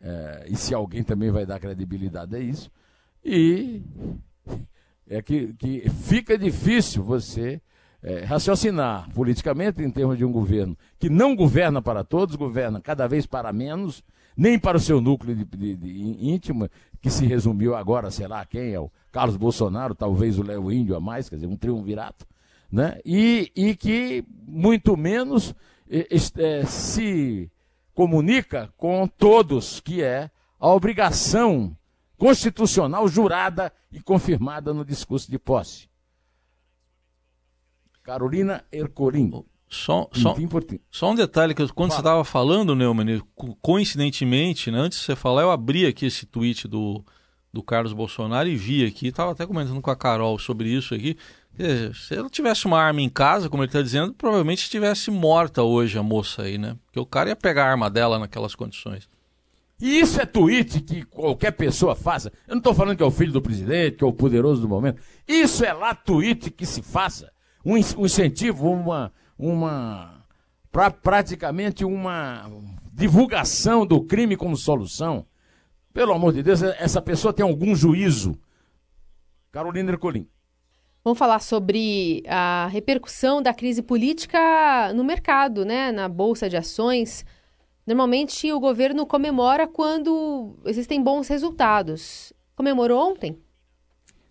é, 0.00 0.46
e 0.48 0.54
se 0.54 0.72
alguém 0.72 1.02
também 1.02 1.32
vai 1.32 1.44
dar 1.44 1.58
credibilidade 1.58 2.36
a 2.36 2.38
isso, 2.38 2.70
e 3.24 3.82
é 5.10 5.20
que, 5.20 5.52
que 5.54 5.90
fica 5.90 6.38
difícil 6.38 7.02
você 7.02 7.60
é, 8.02 8.24
raciocinar 8.24 9.08
politicamente 9.12 9.82
em 9.82 9.90
termos 9.90 10.16
de 10.16 10.24
um 10.24 10.32
governo 10.32 10.76
que 10.98 11.08
não 11.08 11.34
governa 11.34 11.82
para 11.82 12.04
todos, 12.04 12.36
governa 12.36 12.80
cada 12.80 13.06
vez 13.06 13.26
para 13.26 13.52
menos, 13.52 14.02
nem 14.36 14.58
para 14.58 14.76
o 14.76 14.80
seu 14.80 15.00
núcleo 15.00 15.34
de, 15.34 15.44
de, 15.44 15.76
de 15.76 16.28
íntimo, 16.30 16.68
que 17.00 17.10
se 17.10 17.26
resumiu 17.26 17.74
agora, 17.74 18.10
sei 18.10 18.28
lá 18.28 18.44
quem 18.44 18.72
é 18.72 18.80
o 18.80 18.90
Carlos 19.10 19.36
Bolsonaro, 19.36 19.94
talvez 19.94 20.38
o 20.38 20.42
Léo 20.42 20.70
Índio 20.70 20.96
a 20.96 21.00
mais, 21.00 21.28
quer 21.28 21.36
dizer, 21.36 21.48
um 21.48 21.56
triunvirato, 21.56 22.26
né? 22.70 23.00
e, 23.04 23.50
e 23.56 23.74
que 23.74 24.24
muito 24.46 24.96
menos 24.96 25.54
é, 25.90 26.64
se 26.66 27.50
comunica 27.94 28.72
com 28.76 29.08
todos, 29.08 29.80
que 29.80 30.02
é 30.02 30.30
a 30.60 30.68
obrigação 30.68 31.76
constitucional 32.16 33.08
jurada 33.08 33.72
e 33.90 34.00
confirmada 34.00 34.74
no 34.74 34.84
discurso 34.84 35.30
de 35.30 35.38
posse. 35.38 35.88
Carolina 38.08 38.64
Ercolim. 38.72 39.30
Só, 39.68 40.08
só, 40.14 40.34
só, 40.90 41.10
um 41.10 41.14
detalhe 41.14 41.54
que 41.54 41.68
quando 41.74 41.90
Fala. 41.90 42.00
você 42.00 42.00
estava 42.00 42.24
falando, 42.24 42.74
Neumann, 42.74 43.20
coincidentemente, 43.60 44.70
né, 44.70 44.78
antes 44.78 44.98
de 44.98 45.04
você 45.04 45.14
falar, 45.14 45.42
eu 45.42 45.50
abri 45.50 45.84
aqui 45.84 46.06
esse 46.06 46.24
tweet 46.24 46.66
do, 46.66 47.04
do 47.52 47.62
Carlos 47.62 47.92
Bolsonaro 47.92 48.48
e 48.48 48.56
vi 48.56 48.82
aqui, 48.86 49.08
estava 49.08 49.32
até 49.32 49.46
comentando 49.46 49.82
com 49.82 49.90
a 49.90 49.96
Carol 49.96 50.38
sobre 50.38 50.70
isso 50.70 50.94
aqui. 50.94 51.18
Se 51.94 52.14
ela 52.14 52.30
tivesse 52.30 52.64
uma 52.64 52.80
arma 52.80 53.02
em 53.02 53.10
casa, 53.10 53.50
como 53.50 53.62
ele 53.62 53.68
está 53.68 53.82
dizendo, 53.82 54.14
provavelmente 54.14 54.62
estivesse 54.62 55.10
morta 55.10 55.62
hoje 55.62 55.98
a 55.98 56.02
moça 56.02 56.44
aí, 56.44 56.56
né? 56.56 56.78
Porque 56.86 57.00
o 57.00 57.04
cara 57.04 57.28
ia 57.28 57.36
pegar 57.36 57.66
a 57.66 57.70
arma 57.70 57.90
dela 57.90 58.18
naquelas 58.18 58.54
condições. 58.54 59.06
E 59.78 60.00
isso 60.00 60.18
é 60.18 60.24
tweet 60.24 60.80
que 60.80 61.02
qualquer 61.02 61.50
pessoa 61.50 61.94
faça. 61.94 62.32
Eu 62.46 62.52
não 62.54 62.58
estou 62.58 62.72
falando 62.72 62.96
que 62.96 63.02
é 63.02 63.06
o 63.06 63.10
filho 63.10 63.32
do 63.32 63.42
presidente, 63.42 63.98
que 63.98 64.04
é 64.04 64.06
o 64.06 64.12
poderoso 64.14 64.62
do 64.62 64.68
momento. 64.68 65.02
Isso 65.26 65.62
é 65.62 65.74
lá 65.74 65.94
tweet 65.94 66.50
que 66.50 66.64
se 66.64 66.80
faça 66.80 67.30
um, 67.64 67.76
incentivo, 67.76 68.70
uma, 68.70 69.12
uma 69.38 70.24
pra, 70.70 70.90
praticamente 70.90 71.84
uma 71.84 72.50
divulgação 72.92 73.86
do 73.86 74.02
crime 74.02 74.36
como 74.36 74.56
solução. 74.56 75.26
Pelo 75.92 76.12
amor 76.12 76.32
de 76.32 76.42
Deus, 76.42 76.62
essa 76.62 77.02
pessoa 77.02 77.32
tem 77.32 77.44
algum 77.44 77.74
juízo. 77.74 78.38
Carolina 79.50 79.90
Ercolim. 79.90 80.28
Vamos 81.02 81.18
falar 81.18 81.40
sobre 81.40 82.22
a 82.28 82.68
repercussão 82.70 83.40
da 83.40 83.54
crise 83.54 83.82
política 83.82 84.92
no 84.94 85.02
mercado, 85.02 85.64
né? 85.64 85.90
na 85.90 86.08
Bolsa 86.08 86.48
de 86.48 86.56
Ações. 86.56 87.24
Normalmente 87.86 88.52
o 88.52 88.60
governo 88.60 89.06
comemora 89.06 89.66
quando 89.66 90.56
existem 90.66 91.02
bons 91.02 91.26
resultados. 91.28 92.32
Comemorou 92.54 93.10
ontem? 93.10 93.38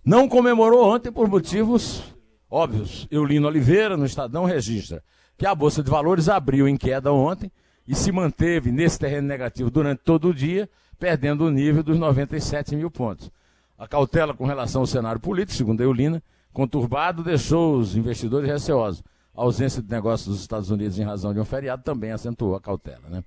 Não 0.05 0.29
comemorou 0.29 0.85
ontem 0.85 1.11
por 1.11 1.27
motivos 1.27 2.03
óbvios. 2.49 3.07
Eulino 3.11 3.47
Oliveira, 3.47 3.97
no 3.97 4.05
Estadão, 4.05 4.45
registra 4.45 5.03
que 5.37 5.45
a 5.45 5.53
Bolsa 5.53 5.83
de 5.83 5.89
Valores 5.89 6.29
abriu 6.29 6.67
em 6.67 6.75
queda 6.75 7.11
ontem 7.11 7.51
e 7.87 7.95
se 7.95 8.11
manteve 8.11 8.71
nesse 8.71 8.99
terreno 8.99 9.27
negativo 9.27 9.69
durante 9.69 9.99
todo 9.99 10.29
o 10.29 10.33
dia, 10.33 10.69
perdendo 10.99 11.45
o 11.45 11.51
nível 11.51 11.83
dos 11.83 11.97
97 11.97 12.75
mil 12.75 12.89
pontos. 12.89 13.31
A 13.77 13.87
cautela 13.87 14.33
com 14.33 14.45
relação 14.45 14.81
ao 14.81 14.87
cenário 14.87 15.21
político, 15.21 15.55
segundo 15.55 15.81
a 15.81 15.83
Eulina, 15.83 16.21
conturbado, 16.51 17.23
deixou 17.23 17.77
os 17.77 17.95
investidores 17.95 18.49
receosos. 18.49 19.03
A 19.35 19.43
ausência 19.43 19.83
de 19.83 19.89
negócios 19.89 20.27
dos 20.27 20.41
Estados 20.41 20.71
Unidos 20.71 20.97
em 20.97 21.03
razão 21.03 21.31
de 21.31 21.39
um 21.39 21.45
feriado 21.45 21.83
também 21.83 22.11
acentuou 22.11 22.55
a 22.55 22.59
cautela. 22.59 23.07
Né? 23.07 23.23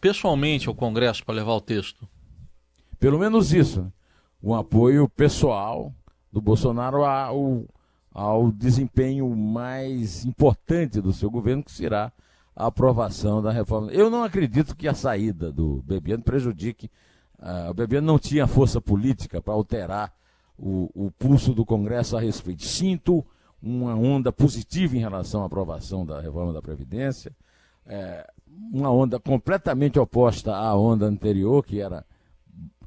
pessoalmente 0.00 0.66
ao 0.66 0.74
Congresso 0.74 1.22
para 1.24 1.34
levar 1.34 1.52
o 1.52 1.60
texto. 1.60 2.08
Pelo 2.98 3.18
menos 3.18 3.52
isso. 3.52 3.92
Um 4.42 4.54
apoio 4.54 5.06
pessoal 5.08 5.92
do 6.32 6.40
Bolsonaro 6.40 7.04
ao 7.04 7.66
ao 8.12 8.50
desempenho 8.50 9.28
mais 9.36 10.24
importante 10.24 11.00
do 11.00 11.12
seu 11.12 11.30
governo, 11.30 11.62
que 11.62 11.70
será 11.70 12.12
a 12.54 12.66
aprovação 12.66 13.42
da 13.42 13.50
reforma. 13.50 13.90
Eu 13.92 14.10
não 14.10 14.22
acredito 14.24 14.76
que 14.76 14.88
a 14.88 14.94
saída 14.94 15.50
do 15.50 15.82
Bebiano 15.82 16.22
prejudique. 16.22 16.90
Uh, 17.38 17.70
o 17.70 17.74
Bebiano 17.74 18.06
não 18.06 18.18
tinha 18.18 18.46
força 18.46 18.80
política 18.80 19.40
para 19.40 19.54
alterar 19.54 20.12
o, 20.58 20.90
o 20.94 21.10
pulso 21.10 21.54
do 21.54 21.64
Congresso 21.64 22.16
a 22.16 22.20
respeito. 22.20 22.64
Sinto 22.64 23.24
uma 23.62 23.94
onda 23.94 24.32
positiva 24.32 24.96
em 24.96 25.00
relação 25.00 25.42
à 25.42 25.46
aprovação 25.46 26.04
da 26.04 26.20
reforma 26.20 26.52
da 26.52 26.62
Previdência, 26.62 27.34
é, 27.86 28.26
uma 28.72 28.90
onda 28.90 29.18
completamente 29.18 29.98
oposta 29.98 30.54
à 30.54 30.74
onda 30.76 31.06
anterior, 31.06 31.64
que 31.64 31.80
era 31.80 32.04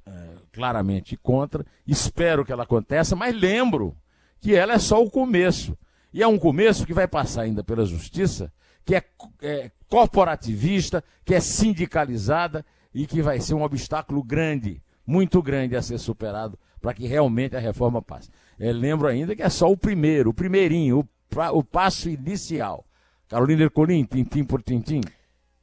é, 0.05 0.29
claramente 0.51 1.15
contra. 1.17 1.65
Espero 1.85 2.45
que 2.45 2.51
ela 2.51 2.63
aconteça, 2.63 3.15
mas 3.15 3.35
lembro 3.35 3.95
que 4.39 4.55
ela 4.55 4.73
é 4.73 4.79
só 4.79 5.03
o 5.03 5.09
começo. 5.09 5.77
E 6.13 6.21
é 6.21 6.27
um 6.27 6.37
começo 6.37 6.85
que 6.85 6.93
vai 6.93 7.07
passar 7.07 7.43
ainda 7.43 7.63
pela 7.63 7.85
justiça, 7.85 8.51
que 8.85 8.95
é, 8.95 9.03
é 9.41 9.71
corporativista, 9.87 11.03
que 11.23 11.33
é 11.33 11.39
sindicalizada 11.39 12.65
e 12.93 13.05
que 13.05 13.21
vai 13.21 13.39
ser 13.39 13.53
um 13.53 13.63
obstáculo 13.63 14.23
grande, 14.23 14.81
muito 15.05 15.41
grande 15.41 15.75
a 15.75 15.81
ser 15.81 15.97
superado 15.97 16.57
para 16.81 16.93
que 16.93 17.07
realmente 17.07 17.55
a 17.55 17.59
reforma 17.59 18.01
passe. 18.01 18.29
É, 18.59 18.71
lembro 18.71 19.07
ainda 19.07 19.35
que 19.35 19.41
é 19.41 19.49
só 19.49 19.71
o 19.71 19.77
primeiro, 19.77 20.31
o 20.31 20.33
primeirinho, 20.33 20.99
o, 20.99 21.09
pra, 21.29 21.51
o 21.51 21.63
passo 21.63 22.09
inicial. 22.09 22.85
Carolina 23.29 23.63
Ercolim, 23.63 24.03
tintim 24.03 24.43
por 24.43 24.61
tintim. 24.61 25.01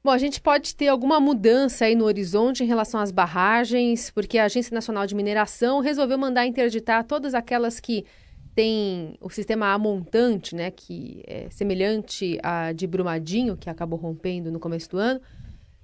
Bom, 0.02 0.10
a 0.10 0.18
gente 0.18 0.40
pode 0.40 0.74
ter 0.74 0.88
alguma 0.88 1.20
mudança 1.20 1.84
aí 1.84 1.94
no 1.94 2.06
horizonte 2.06 2.64
em 2.64 2.66
relação 2.66 2.98
às 2.98 3.10
barragens, 3.10 4.10
porque 4.10 4.38
a 4.38 4.46
Agência 4.46 4.74
Nacional 4.74 5.06
de 5.06 5.14
Mineração 5.14 5.80
resolveu 5.80 6.16
mandar 6.16 6.46
interditar 6.46 7.04
todas 7.04 7.34
aquelas 7.34 7.78
que 7.78 8.06
têm 8.54 9.16
o 9.20 9.30
sistema 9.30 9.72
amontante, 9.72 10.54
né, 10.54 10.70
que 10.70 11.22
é 11.26 11.48
semelhante 11.50 12.38
à 12.42 12.72
de 12.72 12.86
Brumadinho, 12.86 13.56
que 13.56 13.70
acabou 13.70 13.98
rompendo 13.98 14.50
no 14.50 14.60
começo 14.60 14.90
do 14.90 14.98
ano, 14.98 15.20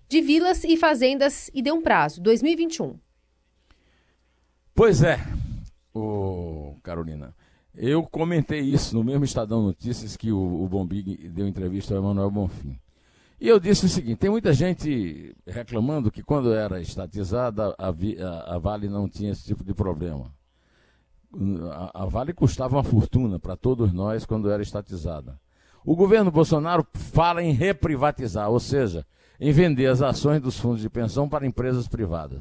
de 0.08 0.20
vilas 0.20 0.64
e 0.64 0.76
fazendas 0.76 1.50
e 1.54 1.62
deu 1.62 1.74
um 1.74 1.82
prazo, 1.82 2.20
2021. 2.20 2.98
Pois 4.74 5.02
é, 5.02 5.18
Carolina. 6.86 7.34
Eu 7.74 8.04
comentei 8.04 8.60
isso 8.60 8.94
no 8.94 9.02
mesmo 9.02 9.24
Estadão 9.24 9.60
Notícias 9.60 10.16
que 10.16 10.30
o, 10.30 10.62
o 10.62 10.68
Bombig 10.68 11.28
deu 11.28 11.48
entrevista 11.48 11.94
ao 11.94 12.00
Emanuel 12.00 12.30
Bonfim. 12.30 12.78
E 13.40 13.48
eu 13.48 13.58
disse 13.58 13.84
o 13.84 13.88
seguinte: 13.88 14.18
tem 14.18 14.30
muita 14.30 14.52
gente 14.52 15.36
reclamando 15.46 16.10
que 16.10 16.22
quando 16.22 16.54
era 16.54 16.80
estatizada, 16.80 17.74
a, 17.76 17.88
a, 17.88 18.54
a 18.54 18.58
Vale 18.58 18.88
não 18.88 19.08
tinha 19.08 19.32
esse 19.32 19.44
tipo 19.44 19.64
de 19.64 19.74
problema. 19.74 20.32
A, 21.92 22.06
Vale 22.06 22.32
custava 22.32 22.76
uma 22.76 22.82
fortuna 22.82 23.38
para 23.38 23.56
todos 23.56 23.92
nós 23.92 24.24
quando 24.24 24.50
era 24.50 24.62
estatizada. 24.62 25.38
O 25.84 25.94
governo 25.94 26.30
Bolsonaro 26.30 26.86
fala 26.94 27.42
em 27.42 27.52
reprivatizar, 27.52 28.50
ou 28.50 28.58
seja, 28.58 29.06
em 29.38 29.52
vender 29.52 29.86
as 29.86 30.02
ações 30.02 30.40
dos 30.40 30.58
fundos 30.58 30.80
de 30.80 30.90
pensão 30.90 31.28
para 31.28 31.46
empresas 31.46 31.86
privadas. 31.86 32.40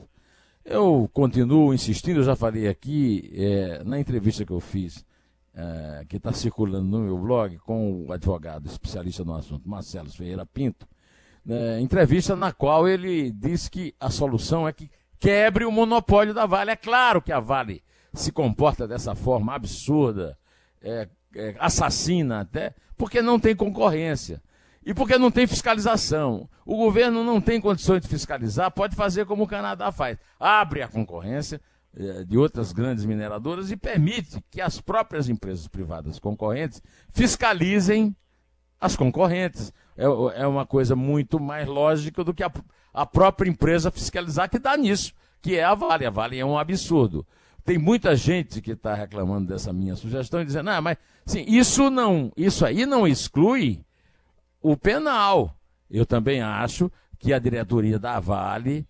Eu 0.63 1.09
continuo 1.13 1.73
insistindo, 1.73 2.21
eu 2.21 2.23
já 2.23 2.35
falei 2.35 2.67
aqui, 2.67 3.31
é, 3.35 3.83
na 3.83 3.99
entrevista 3.99 4.45
que 4.45 4.51
eu 4.51 4.59
fiz, 4.59 5.05
é, 5.53 6.05
que 6.09 6.17
está 6.17 6.33
circulando 6.33 6.85
no 6.85 6.99
meu 6.99 7.17
blog, 7.19 7.57
com 7.59 8.05
o 8.07 8.11
advogado 8.11 8.65
especialista 8.65 9.23
no 9.23 9.35
assunto, 9.35 9.69
Marcelo 9.69 10.09
Ferreira 10.09 10.45
Pinto, 10.45 10.87
é, 11.47 11.79
entrevista 11.79 12.35
na 12.35 12.51
qual 12.51 12.87
ele 12.87 13.29
disse 13.29 13.69
que 13.69 13.93
a 13.99 14.09
solução 14.09 14.67
é 14.67 14.73
que 14.73 14.89
quebre 15.19 15.65
o 15.65 15.71
monopólio 15.71 16.33
da 16.33 16.47
Vale. 16.47 16.71
É 16.71 16.75
claro 16.75 17.21
que 17.21 17.31
a 17.31 17.39
Vale 17.39 17.83
se 18.19 18.31
comporta 18.31 18.87
dessa 18.87 19.15
forma 19.15 19.53
absurda, 19.53 20.37
é, 20.81 21.07
é, 21.35 21.55
assassina 21.59 22.41
até, 22.41 22.73
porque 22.97 23.21
não 23.21 23.39
tem 23.39 23.55
concorrência. 23.55 24.41
E 24.85 24.93
porque 24.93 25.17
não 25.17 25.31
tem 25.31 25.47
fiscalização. 25.47 26.47
O 26.63 26.75
governo 26.77 27.23
não 27.23 27.41
tem 27.41 27.59
condições 27.59 28.01
de 28.01 28.07
fiscalizar, 28.07 28.69
pode 28.71 28.95
fazer 28.95 29.25
como 29.25 29.43
o 29.43 29.47
Canadá 29.47 29.91
faz. 29.91 30.17
Abre 30.39 30.83
a 30.83 30.87
concorrência 30.87 31.59
eh, 31.97 32.23
de 32.23 32.37
outras 32.37 32.71
grandes 32.71 33.03
mineradoras 33.03 33.71
e 33.71 33.77
permite 33.77 34.43
que 34.51 34.61
as 34.61 34.79
próprias 34.79 35.27
empresas 35.27 35.67
privadas 35.67 36.19
concorrentes 36.19 36.81
fiscalizem 37.11 38.15
as 38.79 38.95
concorrentes. 38.95 39.73
É, 39.97 40.03
é 40.03 40.45
uma 40.45 40.65
coisa 40.65 40.95
muito 40.95 41.39
mais 41.39 41.67
lógica 41.67 42.23
do 42.23 42.33
que 42.33 42.43
a, 42.43 42.51
a 42.93 43.05
própria 43.05 43.49
empresa 43.49 43.89
fiscalizar 43.89 44.49
que 44.49 44.59
dá 44.59 44.77
nisso, 44.77 45.13
que 45.41 45.55
é 45.55 45.63
a 45.63 45.73
Vale. 45.73 46.05
A 46.05 46.09
Vale 46.09 46.37
é 46.37 46.45
um 46.45 46.57
absurdo. 46.57 47.25
Tem 47.65 47.79
muita 47.79 48.15
gente 48.15 48.61
que 48.61 48.71
está 48.71 48.93
reclamando 48.93 49.47
dessa 49.47 49.73
minha 49.73 49.95
sugestão 49.95 50.39
e 50.39 50.45
dizendo, 50.45 50.69
ah, 50.69 50.79
mas 50.79 50.97
sim, 51.25 51.43
isso 51.47 51.89
não, 51.89 52.31
isso 52.37 52.63
aí 52.63 52.85
não 52.85 53.07
exclui 53.07 53.83
o 54.61 54.77
penal. 54.77 55.57
Eu 55.89 56.05
também 56.05 56.41
acho 56.41 56.91
que 57.17 57.33
a 57.33 57.39
diretoria 57.39 57.97
da 57.97 58.19
Vale 58.19 58.87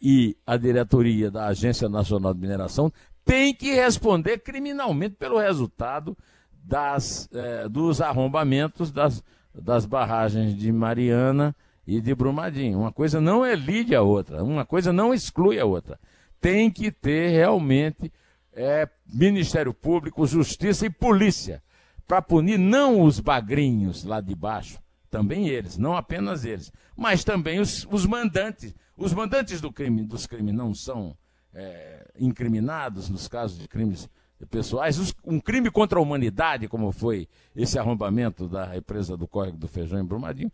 e 0.00 0.36
a 0.46 0.56
diretoria 0.56 1.28
da 1.28 1.46
Agência 1.46 1.88
Nacional 1.88 2.32
de 2.32 2.40
Mineração 2.40 2.92
tem 3.24 3.52
que 3.52 3.74
responder 3.74 4.38
criminalmente 4.38 5.16
pelo 5.16 5.38
resultado 5.38 6.16
das, 6.52 7.28
eh, 7.32 7.68
dos 7.68 8.00
arrombamentos 8.00 8.92
das, 8.92 9.24
das 9.52 9.84
barragens 9.84 10.54
de 10.54 10.70
Mariana 10.70 11.54
e 11.84 12.00
de 12.00 12.14
Brumadinho. 12.14 12.78
Uma 12.78 12.92
coisa 12.92 13.20
não 13.20 13.44
elide 13.44 13.94
a 13.94 14.02
outra, 14.02 14.44
uma 14.44 14.64
coisa 14.64 14.92
não 14.92 15.12
exclui 15.12 15.58
a 15.58 15.64
outra. 15.64 15.98
Tem 16.40 16.70
que 16.70 16.90
ter 16.90 17.30
realmente 17.30 18.12
é, 18.52 18.88
Ministério 19.06 19.72
Público, 19.72 20.26
Justiça 20.26 20.86
e 20.86 20.90
Polícia 20.90 21.62
para 22.08 22.22
punir 22.22 22.58
não 22.58 23.02
os 23.02 23.20
bagrinhos 23.20 24.02
lá 24.02 24.22
de 24.22 24.34
baixo, 24.34 24.78
também 25.10 25.48
eles, 25.48 25.76
não 25.76 25.94
apenas 25.94 26.44
eles, 26.44 26.72
mas 26.96 27.22
também 27.22 27.60
os, 27.60 27.86
os 27.90 28.06
mandantes. 28.06 28.74
Os 28.96 29.12
mandantes 29.12 29.60
do 29.60 29.70
crime, 29.70 30.02
dos 30.02 30.26
crimes 30.26 30.54
não 30.54 30.74
são 30.74 31.16
é, 31.54 32.10
incriminados 32.18 33.08
nos 33.08 33.28
casos 33.28 33.58
de 33.58 33.68
crimes 33.68 34.08
pessoais. 34.50 34.98
Os, 34.98 35.14
um 35.24 35.38
crime 35.38 35.70
contra 35.70 35.98
a 35.98 36.02
humanidade, 36.02 36.66
como 36.66 36.90
foi 36.92 37.28
esse 37.54 37.78
arrombamento 37.78 38.48
da 38.48 38.64
represa 38.64 39.16
do 39.16 39.28
Córrego 39.28 39.58
do 39.58 39.68
Feijão 39.68 40.00
em 40.00 40.04
Brumadinho, 40.04 40.50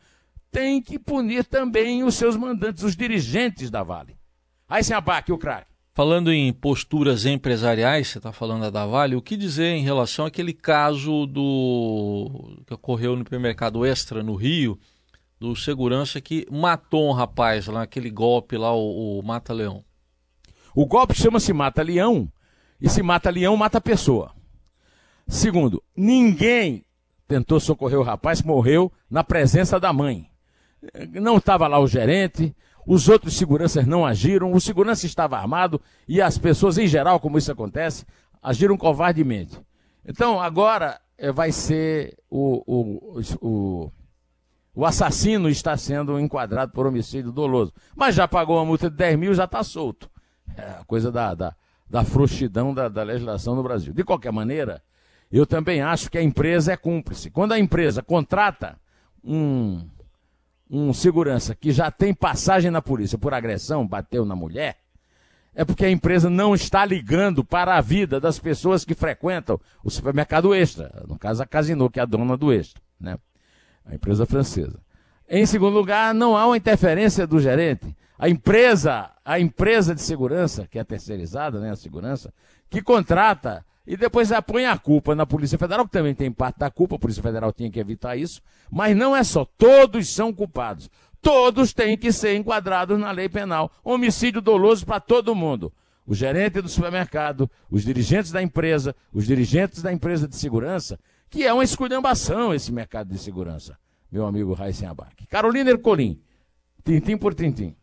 tem 0.50 0.80
que 0.82 0.98
punir 0.98 1.44
também 1.44 2.04
os 2.04 2.14
seus 2.16 2.36
mandantes, 2.36 2.82
os 2.82 2.96
dirigentes 2.96 3.70
da 3.70 3.82
Vale. 3.82 4.16
Aí 4.68 4.84
se 4.84 4.92
abaque 4.92 5.32
o 5.32 5.38
craque. 5.38 5.73
Falando 5.94 6.32
em 6.32 6.52
posturas 6.52 7.24
empresariais, 7.24 8.08
você 8.08 8.18
está 8.18 8.32
falando 8.32 8.68
da 8.68 8.84
Vale, 8.84 9.14
o 9.14 9.22
que 9.22 9.36
dizer 9.36 9.76
em 9.76 9.84
relação 9.84 10.26
àquele 10.26 10.52
caso 10.52 11.24
do 11.24 12.58
que 12.66 12.74
ocorreu 12.74 13.14
no 13.14 13.22
supermercado 13.22 13.86
Extra 13.86 14.20
no 14.20 14.34
Rio, 14.34 14.76
do 15.38 15.54
segurança 15.54 16.20
que 16.20 16.48
matou 16.50 17.08
um 17.08 17.12
rapaz 17.12 17.68
lá, 17.68 17.82
aquele 17.82 18.10
golpe 18.10 18.56
lá, 18.56 18.74
o, 18.74 19.20
o 19.20 19.22
Mata-Leão? 19.22 19.84
O 20.74 20.84
golpe 20.84 21.14
chama-se 21.14 21.52
Mata-Leão, 21.52 22.28
e 22.80 22.88
se 22.88 23.00
mata-leão, 23.00 23.56
mata 23.56 23.80
pessoa. 23.80 24.32
Segundo, 25.28 25.80
ninguém 25.96 26.84
tentou 27.28 27.60
socorrer 27.60 28.00
o 28.00 28.02
rapaz, 28.02 28.42
morreu 28.42 28.92
na 29.08 29.22
presença 29.22 29.78
da 29.78 29.92
mãe. 29.92 30.28
Não 31.12 31.36
estava 31.36 31.68
lá 31.68 31.78
o 31.78 31.86
gerente, 31.86 32.54
os 32.86 33.08
outros 33.08 33.36
seguranças 33.36 33.86
não 33.86 34.04
agiram, 34.04 34.52
o 34.52 34.60
segurança 34.60 35.06
estava 35.06 35.38
armado 35.38 35.80
e 36.06 36.20
as 36.20 36.36
pessoas, 36.38 36.78
em 36.78 36.86
geral, 36.86 37.18
como 37.18 37.38
isso 37.38 37.50
acontece, 37.50 38.04
agiram 38.42 38.76
covardemente. 38.76 39.58
Então, 40.06 40.40
agora 40.40 41.00
é, 41.16 41.32
vai 41.32 41.50
ser 41.50 42.16
o, 42.28 42.62
o, 42.66 43.20
o, 43.40 43.92
o 44.74 44.84
assassino 44.84 45.48
está 45.48 45.76
sendo 45.76 46.18
enquadrado 46.18 46.72
por 46.72 46.86
homicídio 46.86 47.32
doloso. 47.32 47.72
Mas 47.96 48.14
já 48.14 48.28
pagou 48.28 48.56
uma 48.56 48.64
multa 48.64 48.90
de 48.90 48.96
10 48.96 49.18
mil, 49.18 49.34
já 49.34 49.44
está 49.44 49.62
solto. 49.62 50.10
É 50.56 50.84
coisa 50.86 51.10
da, 51.10 51.34
da, 51.34 51.54
da 51.88 52.04
frouxidão 52.04 52.74
da, 52.74 52.88
da 52.88 53.02
legislação 53.02 53.54
no 53.54 53.62
Brasil. 53.62 53.94
De 53.94 54.04
qualquer 54.04 54.32
maneira, 54.32 54.82
eu 55.32 55.46
também 55.46 55.80
acho 55.80 56.10
que 56.10 56.18
a 56.18 56.22
empresa 56.22 56.72
é 56.72 56.76
cúmplice. 56.76 57.30
Quando 57.30 57.52
a 57.52 57.58
empresa 57.58 58.02
contrata 58.02 58.78
um 59.22 59.88
um 60.70 60.92
segurança 60.92 61.54
que 61.54 61.70
já 61.70 61.90
tem 61.90 62.14
passagem 62.14 62.70
na 62.70 62.82
polícia 62.82 63.18
por 63.18 63.34
agressão, 63.34 63.86
bateu 63.86 64.24
na 64.24 64.34
mulher, 64.34 64.78
é 65.54 65.64
porque 65.64 65.84
a 65.84 65.90
empresa 65.90 66.28
não 66.28 66.54
está 66.54 66.84
ligando 66.84 67.44
para 67.44 67.76
a 67.76 67.80
vida 67.80 68.18
das 68.18 68.38
pessoas 68.38 68.84
que 68.84 68.94
frequentam 68.94 69.60
o 69.84 69.90
supermercado 69.90 70.54
Extra, 70.54 71.04
no 71.06 71.18
caso 71.18 71.42
a 71.42 71.46
Casino, 71.46 71.88
que 71.88 72.00
é 72.00 72.02
a 72.02 72.06
dona 72.06 72.36
do 72.36 72.52
Extra, 72.52 72.82
né? 72.98 73.16
A 73.84 73.94
empresa 73.94 74.26
francesa. 74.26 74.80
Em 75.28 75.46
segundo 75.46 75.74
lugar, 75.74 76.12
não 76.12 76.36
há 76.36 76.46
uma 76.46 76.56
interferência 76.56 77.26
do 77.26 77.40
gerente. 77.40 77.94
A 78.18 78.28
empresa, 78.28 79.10
a 79.24 79.38
empresa 79.38 79.94
de 79.94 80.00
segurança, 80.00 80.66
que 80.66 80.78
é 80.78 80.84
terceirizada, 80.84 81.60
né, 81.60 81.70
a 81.70 81.76
segurança, 81.76 82.32
que 82.68 82.82
contrata 82.82 83.64
e 83.86 83.96
depois 83.96 84.30
põe 84.46 84.64
a 84.64 84.78
culpa 84.78 85.14
na 85.14 85.26
Polícia 85.26 85.58
Federal, 85.58 85.84
que 85.84 85.92
também 85.92 86.14
tem 86.14 86.32
parte 86.32 86.58
da 86.58 86.70
culpa, 86.70 86.96
a 86.96 86.98
Polícia 86.98 87.22
Federal 87.22 87.52
tinha 87.52 87.70
que 87.70 87.78
evitar 87.78 88.16
isso, 88.16 88.40
mas 88.70 88.96
não 88.96 89.14
é 89.14 89.22
só, 89.22 89.44
todos 89.44 90.08
são 90.08 90.32
culpados. 90.32 90.90
Todos 91.20 91.72
têm 91.72 91.96
que 91.96 92.12
ser 92.12 92.36
enquadrados 92.36 92.98
na 92.98 93.10
lei 93.10 93.30
penal. 93.30 93.72
Homicídio 93.82 94.42
doloso 94.42 94.84
para 94.84 95.00
todo 95.00 95.34
mundo. 95.34 95.72
O 96.06 96.14
gerente 96.14 96.60
do 96.60 96.68
supermercado, 96.68 97.50
os 97.70 97.82
dirigentes 97.82 98.30
da 98.30 98.42
empresa, 98.42 98.94
os 99.10 99.26
dirigentes 99.26 99.80
da 99.80 99.90
empresa 99.90 100.28
de 100.28 100.36
segurança, 100.36 101.00
que 101.30 101.44
é 101.44 101.52
uma 101.52 101.64
esculhambação 101.64 102.52
esse 102.52 102.70
mercado 102.70 103.08
de 103.08 103.18
segurança, 103.18 103.78
meu 104.12 104.26
amigo 104.26 104.52
Raíssen 104.52 104.86
Abac. 104.86 105.26
Carolina 105.26 105.70
Ercolim, 105.70 106.20
tintim 106.84 107.16
por 107.16 107.34
tintim. 107.34 107.74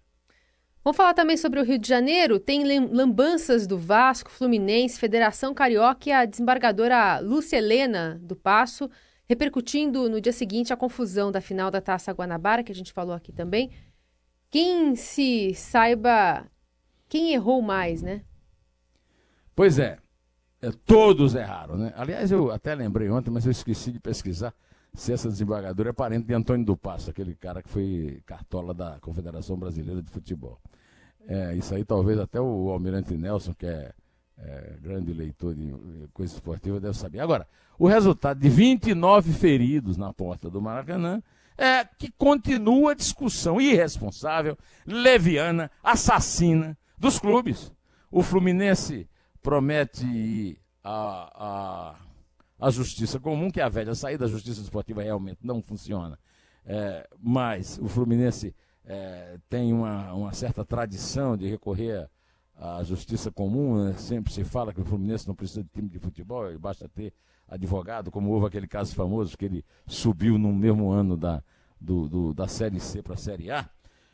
Vamos 0.84 0.98
falar 0.98 1.14
também 1.14 1.38
sobre 1.38 1.60
o 1.60 1.64
Rio 1.64 1.78
de 1.78 1.88
Janeiro. 1.88 2.40
Tem 2.40 2.64
lambanças 2.88 3.68
do 3.68 3.78
Vasco, 3.78 4.32
Fluminense, 4.32 5.00
Federação 5.00 5.54
Carioca 5.54 6.10
e 6.10 6.12
a 6.12 6.26
desembargadora 6.26 7.20
Lúcia 7.20 7.58
Helena 7.58 8.20
do 8.24 8.36
Passo, 8.36 8.90
repercutindo 9.30 10.10
no 10.10 10.20
dia 10.20 10.34
seguinte 10.34 10.74
a 10.74 10.78
confusão 10.78 11.32
da 11.32 11.40
final 11.40 11.70
da 11.70 11.80
Taça 11.80 12.12
Guanabara, 12.12 12.64
que 12.64 12.72
a 12.72 12.76
gente 12.76 12.92
falou 12.92 13.14
aqui 13.14 13.32
também. 13.32 13.70
Quem 14.50 14.96
se 14.96 15.54
saiba 15.54 16.48
quem 17.08 17.32
errou 17.34 17.62
mais, 17.62 18.02
né? 18.02 18.24
Pois 19.56 19.78
é, 19.78 20.00
é 20.64 20.72
todos 20.84 21.36
erraram, 21.36 21.78
né? 21.78 21.94
Aliás, 21.96 22.32
eu 22.32 22.50
até 22.50 22.74
lembrei 22.74 23.08
ontem, 23.08 23.30
mas 23.30 23.46
eu 23.46 23.52
esqueci 23.52 23.92
de 23.92 24.00
pesquisar 24.00 24.52
se 24.94 25.14
essa 25.14 25.30
desembargadora 25.30 25.90
é 25.90 25.94
parente 25.94 26.28
de 26.28 26.34
Antônio 26.34 26.66
do 26.66 26.78
Passo, 26.78 27.10
aquele 27.10 27.36
cara 27.36 27.62
que 27.62 27.70
foi 27.70 28.22
cartola 28.26 28.74
da 28.74 29.00
Confederação 29.00 29.58
Brasileira 29.58 30.02
de 30.02 30.10
Futebol. 30.10 30.60
É, 31.28 31.56
isso 31.56 31.74
aí 31.74 31.86
talvez 31.86 32.20
até 32.20 32.40
o 32.42 32.70
Almirante 32.70 33.16
Nelson, 33.16 33.54
que 33.54 33.66
é, 33.66 33.94
é 34.38 34.78
grande 34.82 35.14
leitor 35.14 35.56
de 35.56 35.74
coisa 36.14 36.34
esportiva, 36.34 36.80
deve 36.80 36.98
saber. 36.98 37.20
Agora, 37.20 37.48
o 37.80 37.88
resultado 37.88 38.40
de 38.40 38.50
29 38.50 39.32
feridos 39.34 39.98
na 39.98 40.12
porta 40.14 40.50
do 40.50 40.62
Maracanã 40.62 41.22
é 41.58 41.86
que 41.86 42.12
continua 42.12 42.92
a 42.92 42.96
discussão 42.96 43.62
irresponsável, 43.62 44.58
leviana, 44.86 45.70
assassina 45.84 46.78
dos 46.98 47.20
clubes. 47.20 47.72
O 48.12 48.24
Fluminense 48.24 49.08
promete 49.42 50.60
a, 50.84 51.30
a, 51.36 51.96
a 52.62 52.70
justiça 52.70 53.20
comum, 53.20 53.50
que 53.50 53.60
é 53.60 53.64
a 53.64 53.70
velha 53.70 53.96
saída, 53.96 54.26
a 54.26 54.28
justiça 54.28 54.62
esportiva 54.62 55.02
realmente 55.02 55.40
não 55.44 55.64
funciona. 55.64 56.20
É, 56.64 57.10
mas 57.20 57.80
o 57.82 57.88
Fluminense 57.88 58.56
é, 58.86 59.40
tem 59.50 59.74
uma, 59.74 60.14
uma 60.14 60.32
certa 60.32 60.64
tradição 60.64 61.36
de 61.36 61.48
recorrer 61.48 62.08
à 62.56 62.84
justiça 62.84 63.32
comum. 63.32 63.84
Né? 63.84 63.94
Sempre 63.94 64.32
se 64.32 64.44
fala 64.44 64.72
que 64.72 64.80
o 64.80 64.86
Fluminense 64.86 65.28
não 65.28 65.34
precisa 65.34 65.64
de 65.64 65.70
time 65.70 65.90
de 65.90 65.98
futebol, 65.98 66.48
basta 66.60 66.88
ter 66.88 67.12
advogado, 67.48 68.12
como 68.12 68.30
houve 68.30 68.46
aquele 68.46 68.68
caso 68.68 68.94
famoso 68.94 69.36
que 69.36 69.46
ele 69.46 69.66
subiu 69.88 70.38
no 70.38 70.54
mesmo 70.54 70.92
ano 70.92 71.18
da, 71.18 71.44
do, 71.80 72.08
do, 72.08 72.34
da 72.34 72.48
Série 72.48 72.80
C 72.80 73.02
para 73.02 73.16
a 73.16 73.18
Série 73.18 73.50
A. 73.50 73.68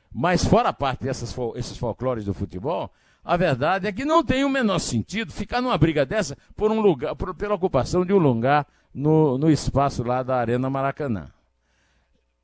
Mas 0.09 0.45
fora 0.45 0.69
a 0.69 0.73
parte 0.73 1.03
dessas, 1.03 1.35
esses 1.55 1.77
folclores 1.77 2.23
do 2.23 2.33
futebol, 2.33 2.89
a 3.27 3.35
verdade 3.35 3.87
é 3.87 3.91
que 3.91 4.05
não 4.05 4.23
tem 4.23 4.45
o 4.45 4.49
menor 4.49 4.79
sentido 4.79 5.33
ficar 5.33 5.61
numa 5.61 5.77
briga 5.77 6.05
dessa 6.05 6.37
por 6.55 6.71
um 6.71 6.79
lugar, 6.79 7.13
por, 7.13 7.35
pela 7.35 7.55
ocupação 7.55 8.05
de 8.05 8.13
um 8.13 8.17
lugar 8.17 8.65
no, 8.93 9.37
no 9.37 9.51
espaço 9.51 10.01
lá 10.01 10.23
da 10.23 10.37
Arena 10.37 10.69
Maracanã. 10.69 11.29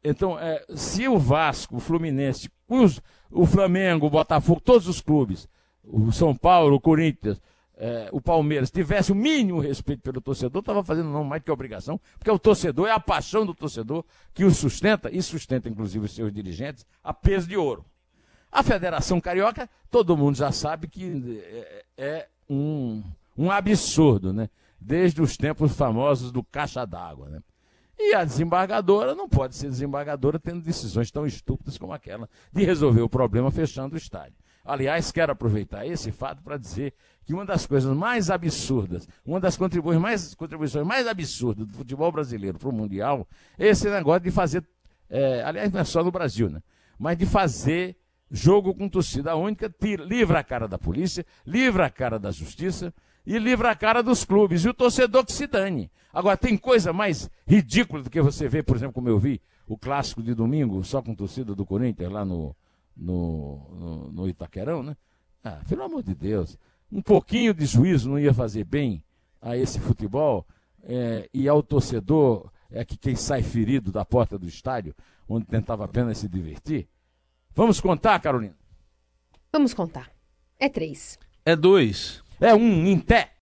Então, 0.04 0.38
é, 0.38 0.62
se 0.76 1.08
o 1.08 1.18
Vasco, 1.18 1.78
o 1.78 1.80
Fluminense, 1.80 2.52
os, 2.68 3.02
o 3.32 3.46
Flamengo, 3.46 4.08
o 4.08 4.10
Botafogo, 4.10 4.60
todos 4.60 4.90
os 4.90 5.00
clubes, 5.00 5.48
o 5.86 6.12
São 6.12 6.36
Paulo, 6.36 6.76
o 6.76 6.82
Corinthians, 6.82 7.42
é, 7.78 8.10
o 8.12 8.20
Palmeiras 8.20 8.70
tivesse 8.70 9.14
o 9.14 9.16
mínimo 9.16 9.62
respeito 9.62 10.02
pelo 10.02 10.20
torcedor, 10.20 10.60
estava 10.60 10.84
fazendo 10.84 11.10
não 11.10 11.24
mais 11.24 11.42
que 11.42 11.50
obrigação, 11.50 11.98
porque 12.20 12.30
o 12.30 12.38
torcedor 12.38 12.90
é 12.90 12.92
a 12.92 13.00
paixão 13.00 13.46
do 13.46 13.54
torcedor 13.54 14.04
que 14.34 14.44
o 14.44 14.52
sustenta, 14.52 15.10
e 15.10 15.22
sustenta 15.22 15.70
inclusive 15.70 16.04
os 16.04 16.14
seus 16.14 16.34
dirigentes, 16.34 16.86
a 17.02 17.14
peso 17.14 17.48
de 17.48 17.56
ouro. 17.56 17.86
A 18.54 18.62
Federação 18.62 19.20
Carioca, 19.20 19.68
todo 19.90 20.16
mundo 20.16 20.38
já 20.38 20.52
sabe 20.52 20.88
que 20.88 21.42
é, 21.58 21.86
é 21.98 22.28
um, 22.48 23.04
um 23.36 23.50
absurdo, 23.50 24.32
né? 24.32 24.48
Desde 24.80 25.24
os 25.24 25.36
tempos 25.36 25.76
famosos 25.76 26.32
do 26.32 26.44
caixa 26.44 26.86
d'água, 26.86 27.30
né? 27.30 27.42
E 27.98 28.14
a 28.14 28.24
desembargadora 28.24 29.16
não 29.16 29.28
pode 29.28 29.56
ser 29.56 29.70
desembargadora 29.70 30.38
tendo 30.38 30.62
decisões 30.62 31.10
tão 31.10 31.26
estúpidas 31.26 31.80
como 31.80 31.94
aquela 31.94 32.30
de 32.52 32.64
resolver 32.64 33.02
o 33.02 33.10
problema 33.10 33.50
fechando 33.50 33.96
o 33.96 33.98
estádio. 33.98 34.36
Aliás, 34.64 35.12
quero 35.12 35.32
aproveitar 35.32 35.88
esse 35.88 36.12
fato 36.12 36.44
para 36.44 36.56
dizer 36.56 36.94
que 37.26 37.34
uma 37.34 37.46
das 37.46 37.66
coisas 37.66 37.96
mais 37.96 38.30
absurdas, 38.30 39.08
uma 39.26 39.40
das 39.40 39.58
contribuições 39.58 40.02
mais, 40.02 40.36
contribuições 40.36 40.86
mais 40.86 41.08
absurdas 41.08 41.66
do 41.66 41.74
futebol 41.74 42.12
brasileiro 42.12 42.60
para 42.60 42.70
o 42.70 42.72
Mundial 42.72 43.28
é 43.58 43.68
esse 43.68 43.90
negócio 43.90 44.22
de 44.22 44.30
fazer, 44.32 44.64
é, 45.10 45.42
aliás, 45.44 45.72
não 45.72 45.80
é 45.80 45.84
só 45.84 46.04
no 46.04 46.12
Brasil, 46.12 46.52
né? 46.52 46.62
Mas 47.00 47.18
de 47.18 47.26
fazer 47.26 47.98
jogo 48.34 48.74
com 48.74 48.90
torcida 48.90 49.36
única, 49.36 49.70
tira, 49.70 50.04
livra 50.04 50.40
a 50.40 50.44
cara 50.44 50.68
da 50.68 50.78
polícia, 50.78 51.26
livra 51.46 51.86
a 51.86 51.90
cara 51.90 52.20
da 52.20 52.32
justiça 52.32 52.94
e 53.26 53.38
livra 53.38 53.72
a 53.72 53.76
cara 53.76 54.02
dos 54.02 54.26
clubes. 54.26 54.66
E 54.66 54.70
o 54.70 54.74
torcedor 54.74 55.24
que 55.24 55.32
se 55.32 55.48
dane. 55.48 55.90
Agora, 56.12 56.36
tem 56.36 56.58
coisa 56.58 56.92
mais 56.92 57.30
ridícula 57.48 58.04
do 58.04 58.10
que 58.10 58.22
você 58.22 58.50
ver, 58.50 58.64
por 58.64 58.76
exemplo, 58.76 58.94
como 58.94 59.08
eu 59.08 59.18
vi, 59.18 59.40
o 59.68 59.78
clássico 59.78 60.22
de 60.22 60.34
domingo, 60.34 60.84
só 60.84 61.02
com 61.02 61.16
torcida 61.16 61.56
do 61.56 61.66
Corinthians 61.66 62.12
lá 62.12 62.26
no, 62.26 62.56
no, 62.98 63.62
no, 63.72 64.12
no 64.12 64.28
Itaquerão, 64.28 64.84
né? 64.84 64.98
Ah, 65.44 65.62
pelo 65.68 65.84
amor 65.84 66.04
de 66.04 66.16
Deus 66.16 66.58
um 66.94 67.02
pouquinho 67.02 67.56
de 67.56 67.66
juízo 67.66 68.08
não 68.08 68.20
ia 68.20 68.34
fazer 68.34 68.64
bem 68.64 69.04
a 69.42 69.58
esse 69.58 69.80
futebol 69.80 70.46
é, 70.84 71.28
e 71.34 71.50
ao 71.50 71.64
torcedor 71.64 72.52
é 72.70 72.86
que 72.86 72.96
quem 72.96 73.16
sai 73.16 73.42
ferido 73.42 73.92
da 73.92 74.06
porta 74.06 74.38
do 74.38 74.48
estádio, 74.48 74.96
onde 75.28 75.46
tentava 75.48 75.86
apenas 75.86 76.20
se 76.20 76.30
divertir. 76.30 76.88
Vamos 77.56 77.80
contar, 77.80 78.20
Carolina? 78.20 78.56
Vamos 79.52 79.74
contar. 79.74 80.12
É 80.60 80.68
três. 80.68 81.20
É 81.46 81.56
dois. 81.56 82.24
É 82.42 82.54
um 82.56 82.88
em 82.88 83.00
té. 83.00 83.33